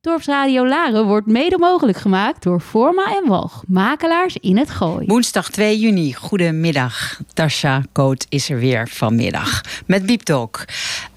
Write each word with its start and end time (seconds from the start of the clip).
Dorpsradio 0.00 0.66
Laren 0.66 1.06
wordt 1.06 1.26
mede 1.26 1.58
mogelijk 1.58 1.98
gemaakt 1.98 2.42
door 2.42 2.60
Forma 2.60 3.16
en 3.16 3.28
Walg, 3.28 3.62
makelaars 3.66 4.36
in 4.36 4.56
het 4.56 4.70
Gooi. 4.70 5.06
Woensdag 5.06 5.50
2 5.50 5.78
juni, 5.78 6.12
goedemiddag. 6.12 7.20
Tasha 7.34 7.82
Koot 7.92 8.26
is 8.28 8.50
er 8.50 8.58
weer 8.58 8.88
vanmiddag 8.88 9.60
met 9.86 10.06
Beep 10.06 10.20
Talk. 10.20 10.64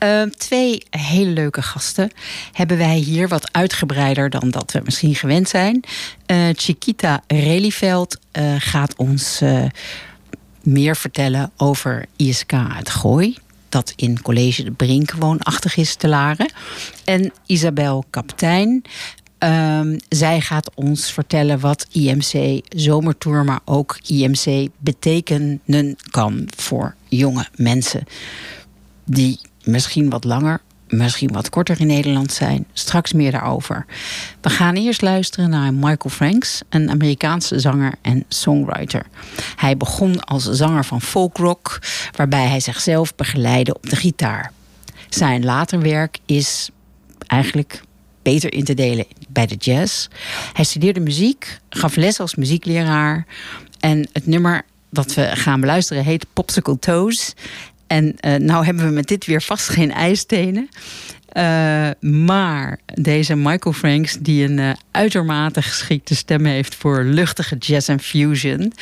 Uh, 0.04 0.22
twee 0.22 0.84
hele 0.90 1.30
leuke 1.30 1.62
gasten 1.62 2.12
hebben 2.52 2.78
wij 2.78 2.96
hier, 2.96 3.28
wat 3.28 3.54
uitgebreider 3.54 4.30
dan 4.30 4.50
dat 4.50 4.72
we 4.72 4.82
misschien 4.84 5.16
gewend 5.16 5.50
zijn. 5.50 5.84
Uh, 6.28 6.48
Chiquita 6.54 7.24
Reliveld 7.28 8.20
uh, 8.40 8.56
gaat 8.58 8.96
ons 8.96 9.42
meer 10.62 10.96
vertellen 10.96 11.52
over 11.58 12.06
ISK 12.16 12.52
het 12.52 12.90
Gooi 12.90 13.38
dat 13.72 13.94
in 13.96 14.22
College 14.22 14.64
de 14.64 14.72
Brink 14.72 15.12
woonachtig 15.12 15.78
is 15.78 15.96
te 15.96 16.08
Laren. 16.08 16.52
En 17.06 17.32
Isabel 17.46 18.06
Kaptein. 18.10 18.84
Um, 19.44 19.98
zij 20.10 20.42
gaat 20.42 20.72
ons 20.76 21.12
vertellen 21.12 21.60
wat 21.60 21.88
IMC 21.92 22.62
Zomertour, 22.70 23.44
maar 23.44 23.60
ook 23.66 24.00
IMC 24.08 24.68
betekenen 24.78 25.98
kan 26.12 26.48
voor 26.56 26.96
jonge 27.08 27.48
mensen. 27.56 28.04
Die 29.06 29.40
misschien 29.64 30.10
wat 30.10 30.24
langer 30.24 30.62
misschien 30.92 31.32
wat 31.32 31.50
korter 31.50 31.80
in 31.80 31.88
Nederland 31.88 32.34
zijn. 32.34 32.66
Straks 32.74 33.14
meer 33.14 33.32
daarover. 33.32 33.86
We 34.42 34.50
gaan 34.50 34.76
eerst 34.76 35.02
luisteren 35.02 35.50
naar 35.50 35.74
Michael 35.74 36.10
Franks, 36.10 36.62
een 36.70 36.90
Amerikaanse 36.90 37.60
zanger 37.60 37.94
en 38.02 38.26
songwriter. 38.28 39.06
Hij 39.56 39.78
begon 39.78 40.24
als 40.24 40.44
zanger 40.44 40.86
van 40.86 41.02
folkrock, 41.02 41.80
waarbij 42.16 42.48
hij 42.48 42.60
zichzelf 42.60 43.16
begeleidde 43.16 43.76
op 43.76 43.90
de 43.90 43.96
gitaar. 43.96 44.52
Zijn 45.10 45.44
later 45.44 45.82
werk 45.82 46.18
is 46.26 46.70
eigenlijk 47.28 47.82
beter 48.22 48.54
in 48.54 48.64
te 48.64 48.74
delen 48.74 49.06
bij 49.30 49.46
de 49.46 49.56
jazz. 49.56 50.08
Hij 50.54 50.64
studeerde 50.64 51.00
muziek, 51.00 51.60
gaf 51.70 51.96
les 51.96 52.20
als 52.20 52.36
muziekleraar. 52.36 53.26
En 53.80 54.10
het 54.14 54.28
nummer 54.28 54.66
dat 54.90 55.14
we 55.14 55.30
gaan 55.34 55.60
beluisteren 55.60 56.04
heet 56.04 56.26
Popsicle 56.34 56.80
Toes. 56.80 57.34
En 57.92 58.16
uh, 58.26 58.36
nou 58.36 58.66
hebben 58.66 58.86
we 58.86 58.92
met 58.92 59.08
dit 59.08 59.26
weer 59.26 59.42
vast 59.42 59.70
geen 59.70 59.92
ijstenen. 59.92 60.70
Uh, 61.34 61.90
maar 62.00 62.80
deze 62.86 63.36
Michael 63.36 63.74
Franks, 63.74 64.18
die 64.20 64.44
een 64.44 64.58
uh, 64.58 64.72
uitermate 64.92 65.62
geschikte 65.62 66.16
stem 66.16 66.46
heeft 66.46 66.76
voor 66.76 67.04
luchtige 67.04 67.58
jazz 67.58 67.90
en 67.90 68.00
fusion. 68.00 68.74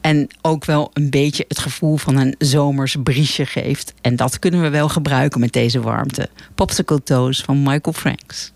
En 0.00 0.28
ook 0.40 0.64
wel 0.64 0.90
een 0.92 1.10
beetje 1.10 1.44
het 1.48 1.58
gevoel 1.58 1.96
van 1.96 2.16
een 2.16 2.34
zomers 2.38 2.96
briesje 3.02 3.46
geeft. 3.46 3.94
En 4.00 4.16
dat 4.16 4.38
kunnen 4.38 4.62
we 4.62 4.68
wel 4.68 4.88
gebruiken 4.88 5.40
met 5.40 5.52
deze 5.52 5.80
warmte. 5.80 6.28
Popsicle 6.54 7.02
Toes 7.02 7.40
van 7.40 7.62
Michael 7.62 7.92
Franks. 7.92 8.52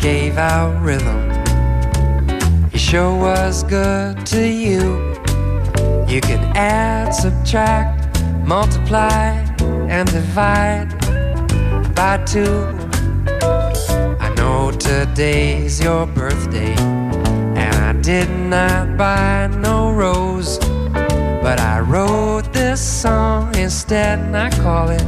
Gave 0.00 0.38
out 0.38 0.80
rhythm. 0.80 1.30
He 2.70 2.78
sure 2.78 3.14
was 3.14 3.62
good 3.64 4.24
to 4.26 4.48
you. 4.48 5.12
You 6.08 6.20
can 6.22 6.40
add, 6.56 7.10
subtract, 7.14 8.22
multiply, 8.46 9.32
and 9.88 10.10
divide 10.10 10.88
by 11.94 12.16
two. 12.24 12.64
I 14.18 14.32
know 14.36 14.70
today's 14.70 15.80
your 15.80 16.06
birthday, 16.06 16.74
and 16.74 17.74
I 17.76 17.92
did 18.00 18.30
not 18.30 18.96
buy 18.96 19.48
no 19.48 19.92
rose. 19.92 20.58
But 21.42 21.60
I 21.60 21.80
wrote 21.80 22.52
this 22.52 22.80
song 22.80 23.54
instead, 23.54 24.18
and 24.18 24.36
I 24.36 24.50
call 24.62 24.88
it 24.88 25.02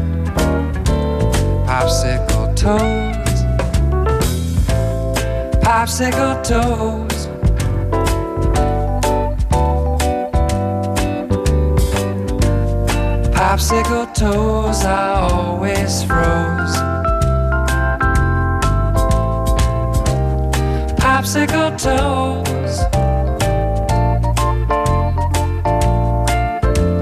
Popsicle 1.67 2.55
Toast 2.55 3.12
popsicle 5.73 6.35
toes. 6.45 7.21
Popsicle 13.35 14.07
toes, 14.15 14.85
I 14.85 15.15
always 15.31 16.05
froze. 16.05 16.77
Popsicle 21.01 21.71
toes. 21.87 22.75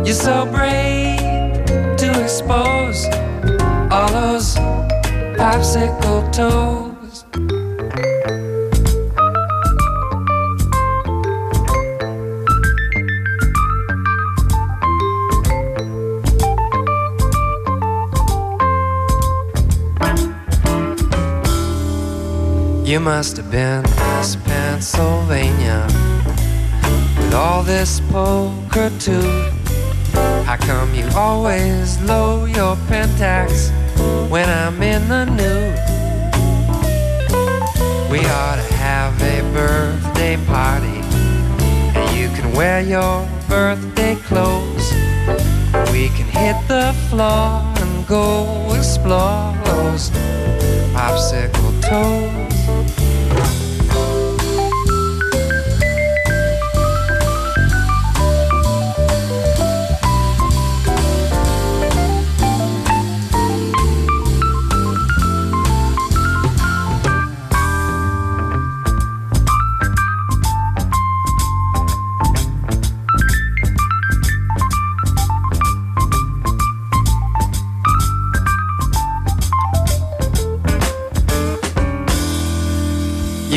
You're 0.07 0.15
so 0.15 0.47
brave 0.47 1.67
to 1.97 2.23
expose 2.23 3.05
all 3.91 4.11
those 4.13 4.55
popsicle 5.37 6.33
toes. 6.33 6.90
You 22.91 22.99
must 22.99 23.37
have 23.37 23.53
been 23.53 23.83
Miss 23.83 24.35
Pennsylvania 24.35 25.87
with 27.17 27.33
all 27.33 27.63
this 27.63 28.01
poker 28.11 28.91
too. 28.99 29.31
How 30.45 30.57
come 30.57 30.93
you 30.93 31.07
always 31.15 32.03
low 32.03 32.47
your 32.47 32.75
pentax 32.91 33.71
when 34.29 34.49
I'm 34.49 34.83
in 34.83 35.07
the 35.07 35.25
nude? 35.25 35.79
We 38.11 38.27
ought 38.27 38.57
to 38.57 38.75
have 38.75 39.15
a 39.23 39.41
birthday 39.53 40.37
party, 40.47 40.99
and 41.95 42.19
you 42.19 42.29
can 42.31 42.53
wear 42.57 42.81
your 42.81 43.25
birthday 43.49 44.17
clothes. 44.17 44.91
We 45.93 46.09
can 46.09 46.27
hit 46.27 46.57
the 46.67 46.93
floor 47.09 47.63
and 47.77 48.05
go 48.09 48.75
explore 48.75 49.55
those 49.65 50.11
popsicle 50.91 51.81
toes. 51.83 52.50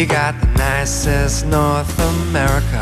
You 0.03 0.09
got 0.09 0.37
the 0.41 0.47
nicest 0.57 1.45
North 1.45 1.97
America 1.97 2.81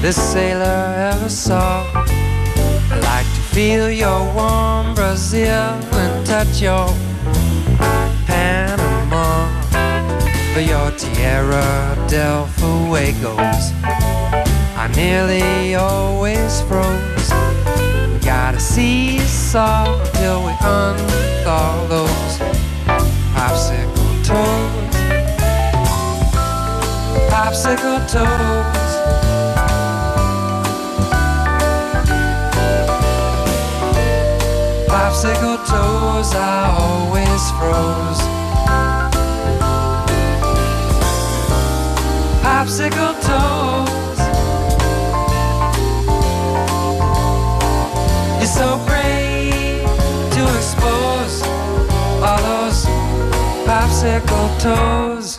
this 0.00 0.16
sailor 0.16 1.12
ever 1.12 1.28
saw. 1.28 1.84
I 1.94 2.98
like 3.02 3.26
to 3.26 3.42
feel 3.52 3.90
your 3.90 4.32
warm 4.32 4.94
Brazil 4.94 5.76
and 5.92 6.26
touch 6.26 6.62
your 6.62 6.88
Panama. 8.24 9.46
For 10.54 10.60
your 10.60 10.90
Tierra 10.92 11.94
del 12.08 12.46
Fuegos, 12.56 13.74
I 13.84 14.90
nearly 14.96 15.74
always 15.74 16.62
froze. 16.62 17.30
We 18.10 18.18
gotta 18.24 18.58
seesaw 18.58 20.02
till 20.14 20.46
we 20.46 20.52
unthaw 20.52 21.86
those 21.90 22.38
popsicle 23.34 24.24
toes 24.24 24.65
popsicle 27.36 27.98
toes. 28.08 28.92
Popsicle 34.88 35.58
toes, 35.70 36.30
I 36.34 36.62
always 36.80 37.42
froze. 37.58 38.22
Popsicle 42.46 43.14
toes. 43.28 44.20
You're 48.38 48.54
so 48.60 48.68
brave 48.86 49.84
to 50.36 50.42
expose 50.56 51.42
all 52.26 52.40
those 52.50 52.86
popsicle 53.68 54.48
toes. 54.58 55.35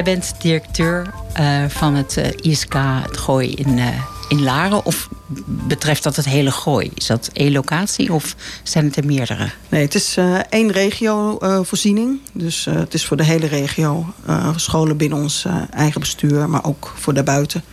Jij 0.00 0.14
bent 0.14 0.34
directeur 0.38 1.14
uh, 1.40 1.64
van 1.68 1.94
het 1.94 2.16
uh, 2.16 2.52
ISK, 2.52 2.74
het 3.02 3.16
Gooi 3.16 3.50
in, 3.54 3.78
uh, 3.78 3.86
in 4.28 4.42
Laren. 4.42 4.84
Of 4.84 5.08
betreft 5.46 6.02
dat 6.02 6.16
het 6.16 6.24
hele 6.24 6.50
Gooi? 6.50 6.90
Is 6.94 7.06
dat 7.06 7.30
één 7.32 7.52
locatie 7.52 8.12
of 8.12 8.36
zijn 8.62 8.84
het 8.84 8.96
er 8.96 9.04
meerdere? 9.04 9.50
Nee, 9.68 9.82
het 9.82 9.94
is 9.94 10.16
één 10.50 10.72
regiovoorziening. 10.72 12.20
dus 12.32 12.64
het 12.64 12.94
is 12.94 13.04
voor 13.04 13.16
de 13.16 13.24
hele 13.24 13.46
regio. 13.46 14.14
scholen 14.56 14.96
binnen 14.96 15.18
ons 15.18 15.46
eigen 15.70 16.00
bestuur, 16.00 16.48
maar 16.48 16.64
ook 16.64 16.92
voor 16.96 17.14
daarbuiten. 17.14 17.64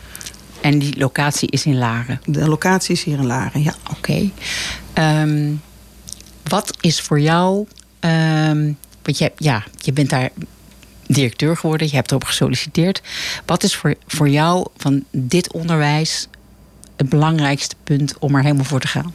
En 0.61 0.79
die 0.79 0.97
locatie 0.97 1.49
is 1.51 1.65
in 1.65 1.77
Laren? 1.77 2.21
De 2.25 2.47
locatie 2.47 2.95
is 2.95 3.03
hier 3.03 3.17
in 3.17 3.27
Laren, 3.27 3.63
ja. 3.63 3.73
Oké. 3.89 4.29
Okay. 4.93 5.21
Um, 5.21 5.61
wat 6.43 6.77
is 6.79 7.01
voor 7.01 7.19
jou... 7.19 7.67
Um, 7.99 8.77
want 9.01 9.17
je, 9.17 9.31
ja, 9.37 9.63
je 9.75 9.93
bent 9.93 10.09
daar 10.09 10.29
directeur 11.07 11.57
geworden, 11.57 11.87
je 11.87 11.95
hebt 11.95 12.09
erop 12.09 12.23
gesolliciteerd. 12.23 13.01
Wat 13.45 13.63
is 13.63 13.75
voor, 13.75 13.95
voor 14.07 14.29
jou 14.29 14.67
van 14.77 15.03
dit 15.11 15.53
onderwijs 15.53 16.27
het 16.95 17.09
belangrijkste 17.09 17.75
punt 17.83 18.17
om 18.19 18.35
er 18.35 18.43
helemaal 18.43 18.65
voor 18.65 18.79
te 18.79 18.87
gaan? 18.87 19.13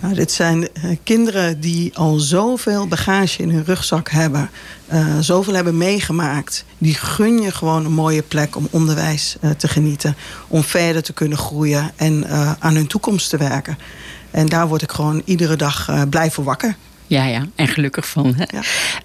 Nou, 0.00 0.14
dit 0.14 0.32
zijn 0.32 0.60
uh, 0.60 0.96
kinderen 1.02 1.60
die 1.60 1.96
al 1.96 2.18
zoveel 2.18 2.86
bagage 2.86 3.42
in 3.42 3.50
hun 3.50 3.64
rugzak 3.64 4.10
hebben, 4.10 4.50
uh, 4.92 5.18
zoveel 5.20 5.54
hebben 5.54 5.76
meegemaakt. 5.76 6.64
Die 6.78 6.94
gun 6.94 7.40
je 7.40 7.52
gewoon 7.52 7.84
een 7.84 7.92
mooie 7.92 8.22
plek 8.22 8.56
om 8.56 8.68
onderwijs 8.70 9.36
uh, 9.40 9.50
te 9.50 9.68
genieten, 9.68 10.16
om 10.48 10.62
verder 10.62 11.02
te 11.02 11.12
kunnen 11.12 11.38
groeien 11.38 11.90
en 11.96 12.28
aan 12.58 12.74
hun 12.74 12.86
toekomst 12.86 13.30
te 13.30 13.36
werken. 13.36 13.78
En 14.30 14.46
daar 14.46 14.68
word 14.68 14.82
ik 14.82 14.92
gewoon 14.92 15.22
iedere 15.24 15.56
dag 15.56 16.08
blij 16.08 16.30
voor 16.30 16.44
wakker. 16.44 16.76
Ja, 17.10 17.24
ja, 17.24 17.46
en 17.54 17.68
gelukkig 17.68 18.08
van. 18.08 18.34
Hè? 18.34 18.44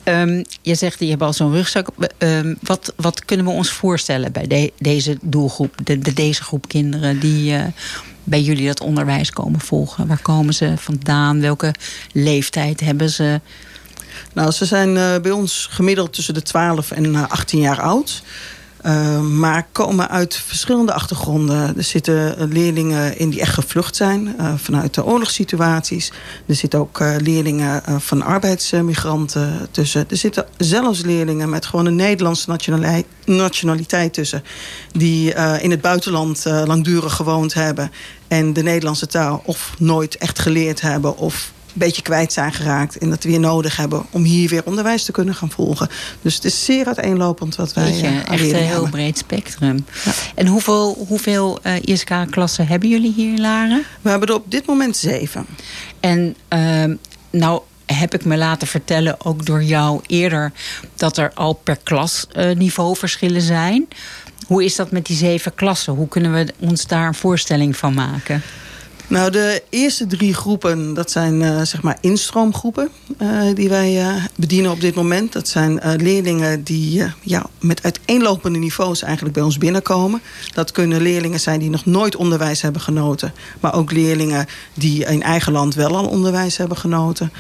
Ja. 0.04 0.22
Um, 0.22 0.44
je 0.62 0.76
zegt, 0.76 1.00
je 1.00 1.10
hebt 1.10 1.22
al 1.22 1.34
zo'n 1.34 1.52
rugzak. 1.52 1.88
Um, 2.18 2.58
wat, 2.62 2.94
wat 2.96 3.26
kunnen 3.26 3.46
we 3.46 3.52
ons 3.52 3.72
voorstellen 3.72 4.32
bij 4.32 4.48
de, 4.48 4.74
deze 4.80 5.18
doelgroep, 5.22 5.76
de, 5.84 6.00
de, 6.00 6.14
deze 6.14 6.44
groep 6.44 6.68
kinderen 6.68 7.20
die 7.20 7.54
uh, 7.54 7.64
bij 8.24 8.42
jullie 8.42 8.68
dat 8.68 8.82
onderwijs 8.82 9.32
komen 9.32 9.60
volgen? 9.60 10.08
Waar 10.08 10.22
komen 10.22 10.54
ze 10.54 10.74
vandaan? 10.76 11.42
Welke 11.42 11.74
leeftijd 12.12 12.80
hebben 12.80 13.10
ze? 13.10 13.42
Nou, 14.34 14.52
ze 14.52 14.66
zijn 14.66 14.90
uh, 14.90 15.16
bij 15.22 15.32
ons 15.32 15.68
gemiddeld 15.72 16.14
tussen 16.14 16.34
de 16.34 16.42
12 16.42 16.92
en 16.92 17.30
18 17.30 17.60
jaar 17.60 17.82
oud. 17.82 18.24
Uh, 18.86 19.20
maar 19.20 19.68
komen 19.72 20.10
uit 20.10 20.36
verschillende 20.36 20.94
achtergronden. 20.94 21.78
Er 21.78 21.84
zitten 21.84 22.48
leerlingen 22.52 23.18
in 23.18 23.30
die 23.30 23.40
echt 23.40 23.54
gevlucht 23.54 23.96
zijn 23.96 24.36
uh, 24.40 24.54
vanuit 24.58 24.94
de 24.94 25.06
oorlogssituaties. 25.06 26.12
Er 26.46 26.56
zitten 26.56 26.80
ook 26.80 27.00
leerlingen 27.00 27.82
van 28.02 28.22
arbeidsmigranten 28.22 29.68
tussen. 29.72 30.06
Er 30.10 30.18
zitten 30.18 30.46
zelfs 30.58 31.02
leerlingen 31.02 31.50
met 31.50 31.66
gewoon 31.66 31.86
een 31.86 31.96
Nederlandse 31.96 32.50
nationaliteit, 32.50 33.06
nationaliteit 33.26 34.14
tussen. 34.14 34.44
Die 34.92 35.34
in 35.62 35.72
het 35.72 35.82
buitenland 35.82 36.46
langdurig 36.46 37.14
gewoond 37.14 37.54
hebben. 37.54 37.92
En 38.28 38.54
de 38.54 38.64
Nederlandse 38.64 39.08
taal 39.08 39.42
of 39.46 39.74
nooit 39.78 40.18
echt 40.18 40.40
geleerd 40.40 40.82
hebben 40.82 41.18
of 41.18 41.54
beetje 41.76 42.02
kwijt 42.02 42.34
zijn 42.34 42.54
geraakt. 42.54 42.98
En 42.98 43.10
dat 43.10 43.24
we 43.24 43.30
weer 43.30 43.40
nodig 43.40 43.78
hebben 43.78 44.06
om 44.10 44.24
hier 44.24 44.50
weer 44.50 44.66
onderwijs 44.66 45.04
te 45.04 45.12
kunnen 45.12 45.36
gaan 45.36 45.52
volgen. 45.52 45.90
Dus 46.22 46.36
het 46.36 46.46
is 46.46 46.66
zeer 46.66 46.86
uiteenlopend 46.86 47.56
wat 47.56 47.74
wij 47.74 47.84
Beetje, 47.92 48.08
uh, 48.08 48.32
Echt 48.32 48.52
een 48.52 48.56
heel 48.56 48.90
breed 48.90 49.18
spectrum. 49.18 49.86
Ja. 50.06 50.12
En 50.36 50.48
hoeveel, 50.48 51.06
hoeveel 51.08 51.60
uh, 51.64 51.74
ISK-klassen 51.82 52.68
hebben 52.68 52.90
jullie 52.90 53.14
hier 53.14 53.34
in 53.34 53.42
Laren? 53.42 53.84
We 54.02 54.10
hebben 54.10 54.28
er 54.28 54.36
op 54.36 54.52
dit 54.52 54.66
moment 54.66 54.98
zeven. 54.98 55.46
En 56.00 56.36
uh, 56.54 56.96
nou 57.30 57.62
heb 57.86 58.14
ik 58.14 58.26
me 58.26 58.38
laten 58.38 58.68
vertellen, 58.68 59.26
ook 59.26 59.46
door 59.46 59.64
jou 59.64 60.02
eerder... 60.08 60.52
dat 60.96 61.18
er 61.18 61.32
al 61.34 61.54
per 61.54 61.78
klas 61.84 62.28
uh, 62.34 62.56
niveauverschillen 62.56 63.42
zijn. 63.42 63.88
Hoe 64.48 64.64
is 64.64 64.76
dat 64.76 64.92
met 64.92 65.06
die 65.06 65.18
zeven 65.18 65.56
klassen? 65.56 65.94
Hoe 65.94 66.08
kunnen 66.08 66.34
we 66.34 66.54
ons 66.60 66.88
daar 66.88 67.08
een 67.08 67.14
voorstelling 67.14 67.78
van 67.78 67.94
maken? 67.94 68.42
Nou, 69.08 69.32
de 69.32 69.64
eerste 69.70 70.08
drie 70.08 70.34
groepen, 70.34 70.94
dat 70.94 71.12
zijn 71.12 71.42
uh, 71.42 71.62
zeg 71.62 71.82
maar 71.82 71.98
instroomgroepen 72.02 72.90
uh, 73.22 73.42
die 73.54 73.70
wij 73.70 74.02
uh, 74.02 74.24
bedienen 74.36 74.72
op 74.72 74.82
dit 74.82 74.96
moment. 74.96 75.34
Dat 75.34 75.48
zijn 75.48 75.80
leerlingen 75.98 76.64
die 76.64 77.04
ja, 77.22 77.46
met 77.60 77.84
uiteenlopende 77.84 78.60
niveaus 78.60 79.02
eigenlijk 79.02 79.34
bij 79.36 79.44
ons 79.44 79.58
binnenkomen. 79.58 80.22
Dat 80.54 80.72
kunnen 80.72 81.02
leerlingen 81.02 81.40
zijn 81.40 81.60
die 81.60 81.70
nog 81.70 81.86
nooit 81.86 82.16
onderwijs 82.16 82.62
hebben 82.62 82.82
genoten. 82.82 83.34
Maar 83.60 83.74
ook 83.74 83.92
leerlingen 83.92 84.48
die 84.74 85.06
in 85.06 85.24
eigen 85.24 85.52
land 85.52 85.76
wel 85.76 85.96
al 85.98 86.08
onderwijs 86.08 86.58
hebben 86.58 86.78
genoten. 86.78 87.32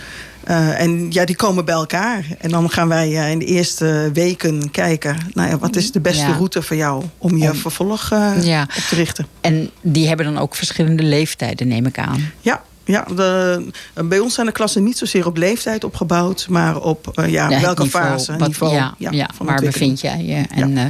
Uh, 0.50 0.81
en 0.81 1.12
ja, 1.12 1.25
die 1.25 1.36
komen 1.36 1.65
bij 1.65 1.75
elkaar. 1.75 2.25
En 2.38 2.50
dan 2.50 2.69
gaan 2.69 2.88
wij 2.88 3.09
uh, 3.09 3.31
in 3.31 3.39
de 3.39 3.45
eerste 3.45 4.09
weken 4.13 4.71
kijken... 4.71 5.18
Nou 5.33 5.50
ja, 5.50 5.57
wat 5.57 5.75
is 5.75 5.92
de 5.92 6.00
beste 6.00 6.27
ja. 6.27 6.33
route 6.33 6.62
voor 6.62 6.75
jou 6.75 7.03
om 7.18 7.38
je 7.38 7.50
om, 7.50 7.56
vervolg 7.56 8.12
uh, 8.12 8.44
ja. 8.44 8.62
op 8.62 8.83
te 8.89 8.95
richten. 8.95 9.27
En 9.42 9.69
die 9.81 10.07
hebben 10.07 10.25
dan 10.25 10.38
ook 10.38 10.56
verschillende 10.56 11.03
leeftijden, 11.03 11.68
neem 11.68 11.86
ik 11.86 12.00
aan. 12.00 12.31
Ja, 12.42 12.63
ja, 12.86 13.06
de, 13.16 13.64
bij 14.06 14.20
ons 14.20 14.34
zijn 14.34 14.46
de 14.46 14.52
klassen 14.52 14.84
niet 14.84 14.98
zozeer 14.98 15.26
op 15.26 15.38
leeftijd 15.38 15.84
opgebouwd, 15.84 16.48
maar 16.50 16.82
op 16.82 17.12
uh, 17.16 17.32
ja, 17.32 17.50
ja, 17.50 17.62
welke 17.62 17.84
niveau, 17.84 18.06
fase, 18.06 18.38
wat, 18.38 18.48
niveau. 18.48 18.74
Ja, 18.74 18.96
ja, 18.98 19.12
ja 19.12 19.30
waar 19.38 19.62
bevind 19.62 20.02
jij 20.02 20.24
je? 20.24 20.44
En, 20.62 20.72
uh, 20.72 20.84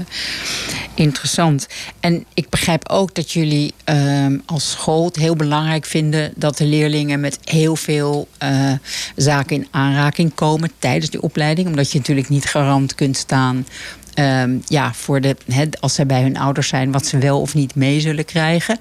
interessant. 0.94 1.68
En 2.00 2.26
ik 2.34 2.50
begrijp 2.50 2.90
ook 2.90 3.16
dat 3.16 3.32
jullie 3.32 3.74
uh, 3.90 4.26
als 4.46 4.72
school 4.72 5.06
het 5.06 5.16
heel 5.16 5.36
belangrijk 5.36 5.86
vinden 5.86 6.34
dat 6.36 6.58
de 6.58 6.66
leerlingen 6.66 7.20
met 7.20 7.40
heel 7.44 7.76
veel 7.76 8.28
zaken 9.16 9.56
in 9.56 9.68
aanraking 9.72 10.34
komen 10.36 10.72
tijdens 10.80 11.12
die 11.12 11.22
opleiding, 11.22 11.68
omdat 11.68 11.92
je 11.92 11.98
natuurlijk 11.98 12.30
niet 12.30 12.46
garant 12.46 12.96
kunt 12.96 13.18
staan. 13.18 13.66
Um, 14.20 14.62
ja, 14.68 14.94
voor 14.94 15.22
de, 15.22 15.36
he, 15.52 15.66
als 15.80 15.94
zij 15.94 16.06
bij 16.06 16.22
hun 16.22 16.38
ouders 16.38 16.68
zijn, 16.68 16.92
wat 16.92 17.06
ze 17.06 17.18
wel 17.18 17.42
of 17.42 17.54
niet 17.54 17.76
mee 17.76 18.00
zullen 18.00 18.26
krijgen. 18.26 18.80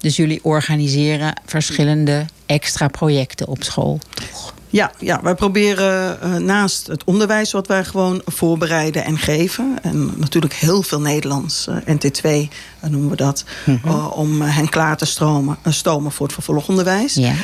Dus 0.00 0.16
jullie 0.16 0.40
organiseren 0.42 1.40
verschillende 1.46 2.24
extra 2.46 2.88
projecten 2.88 3.46
op 3.46 3.62
school, 3.62 3.98
toch? 4.14 4.54
Ja, 4.68 4.92
ja 4.98 5.22
wij 5.22 5.34
proberen 5.34 6.18
uh, 6.22 6.36
naast 6.36 6.86
het 6.86 7.04
onderwijs 7.04 7.52
wat 7.52 7.66
wij 7.66 7.84
gewoon 7.84 8.22
voorbereiden 8.24 9.04
en 9.04 9.18
geven... 9.18 9.78
en 9.82 10.12
natuurlijk 10.16 10.54
heel 10.54 10.82
veel 10.82 11.00
Nederlands, 11.00 11.66
uh, 11.68 11.76
NT2 11.76 12.28
uh, 12.28 12.48
noemen 12.88 13.10
we 13.10 13.16
dat... 13.16 13.44
Mm 13.64 13.80
-hmm. 13.82 14.06
om 14.06 14.40
hen 14.42 14.68
klaar 14.68 14.96
te 14.96 15.04
stromen, 15.04 15.58
stomen 15.68 16.12
voor 16.12 16.26
het 16.26 16.34
vervolgonderwijs. 16.34 17.14
Ja. 17.14 17.34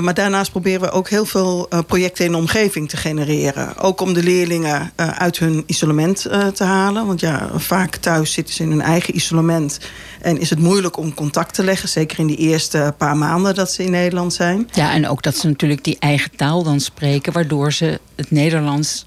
maar 0.00 0.14
daarnaast 0.14 0.50
proberen 0.50 0.80
we 0.80 0.90
ook 0.90 1.08
heel 1.08 1.24
veel 1.24 1.68
projecten 1.86 2.24
in 2.24 2.32
de 2.32 2.36
omgeving 2.36 2.88
te 2.88 2.96
genereren. 2.96 3.76
Ook 3.76 4.00
om 4.00 4.12
de 4.12 4.22
leerlingen 4.22 4.92
uit 4.96 5.38
hun 5.38 5.62
isolement 5.66 6.20
te 6.54 6.64
halen. 6.64 7.06
Want 7.06 7.20
ja, 7.20 7.48
vaak 7.56 7.96
thuis 7.96 8.32
zitten 8.32 8.54
ze 8.54 8.62
in 8.62 8.70
hun 8.70 8.82
eigen 8.82 9.16
isolement... 9.16 9.78
En 10.24 10.40
is 10.40 10.50
het 10.50 10.58
moeilijk 10.58 10.96
om 10.96 11.14
contact 11.14 11.54
te 11.54 11.64
leggen. 11.64 11.88
Zeker 11.88 12.18
in 12.18 12.26
die 12.26 12.36
eerste 12.36 12.94
paar 12.96 13.16
maanden 13.16 13.54
dat 13.54 13.72
ze 13.72 13.84
in 13.84 13.90
Nederland 13.90 14.32
zijn. 14.32 14.68
Ja, 14.72 14.92
en 14.92 15.08
ook 15.08 15.22
dat 15.22 15.36
ze 15.36 15.46
natuurlijk 15.46 15.84
die 15.84 15.96
eigen 15.98 16.30
taal 16.36 16.62
dan 16.62 16.80
spreken. 16.80 17.32
Waardoor 17.32 17.72
ze 17.72 18.00
het 18.16 18.30
Nederlands 18.30 19.06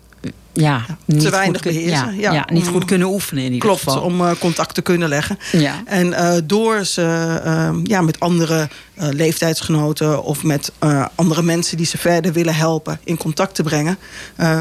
ja, 0.59 0.85
te 1.05 1.29
weinig 1.29 1.61
goed, 1.61 1.71
beheersen. 1.71 2.19
Ja, 2.19 2.45
niet 2.51 2.67
goed 2.67 2.85
kunnen 2.85 3.07
oefenen 3.07 3.43
in 3.43 3.53
ieder 3.53 3.67
Klopt, 3.67 3.83
geval. 3.83 4.01
om 4.01 4.21
uh, 4.21 4.31
contact 4.39 4.73
te 4.73 4.81
kunnen 4.81 5.09
leggen. 5.09 5.37
Ja. 5.51 5.81
En 5.85 6.07
uh, 6.07 6.33
door 6.43 6.83
ze 6.83 7.41
uh, 7.45 7.69
ja, 7.83 8.01
met 8.01 8.19
andere 8.19 8.69
leeftijdsgenoten... 8.95 10.23
of 10.23 10.43
met 10.43 10.71
andere 11.15 11.41
mensen 11.41 11.77
die 11.77 11.85
ze 11.85 11.97
verder 11.97 12.33
willen 12.33 12.55
helpen... 12.55 12.99
in 13.03 13.17
contact 13.17 13.55
te 13.55 13.63
brengen... 13.63 13.97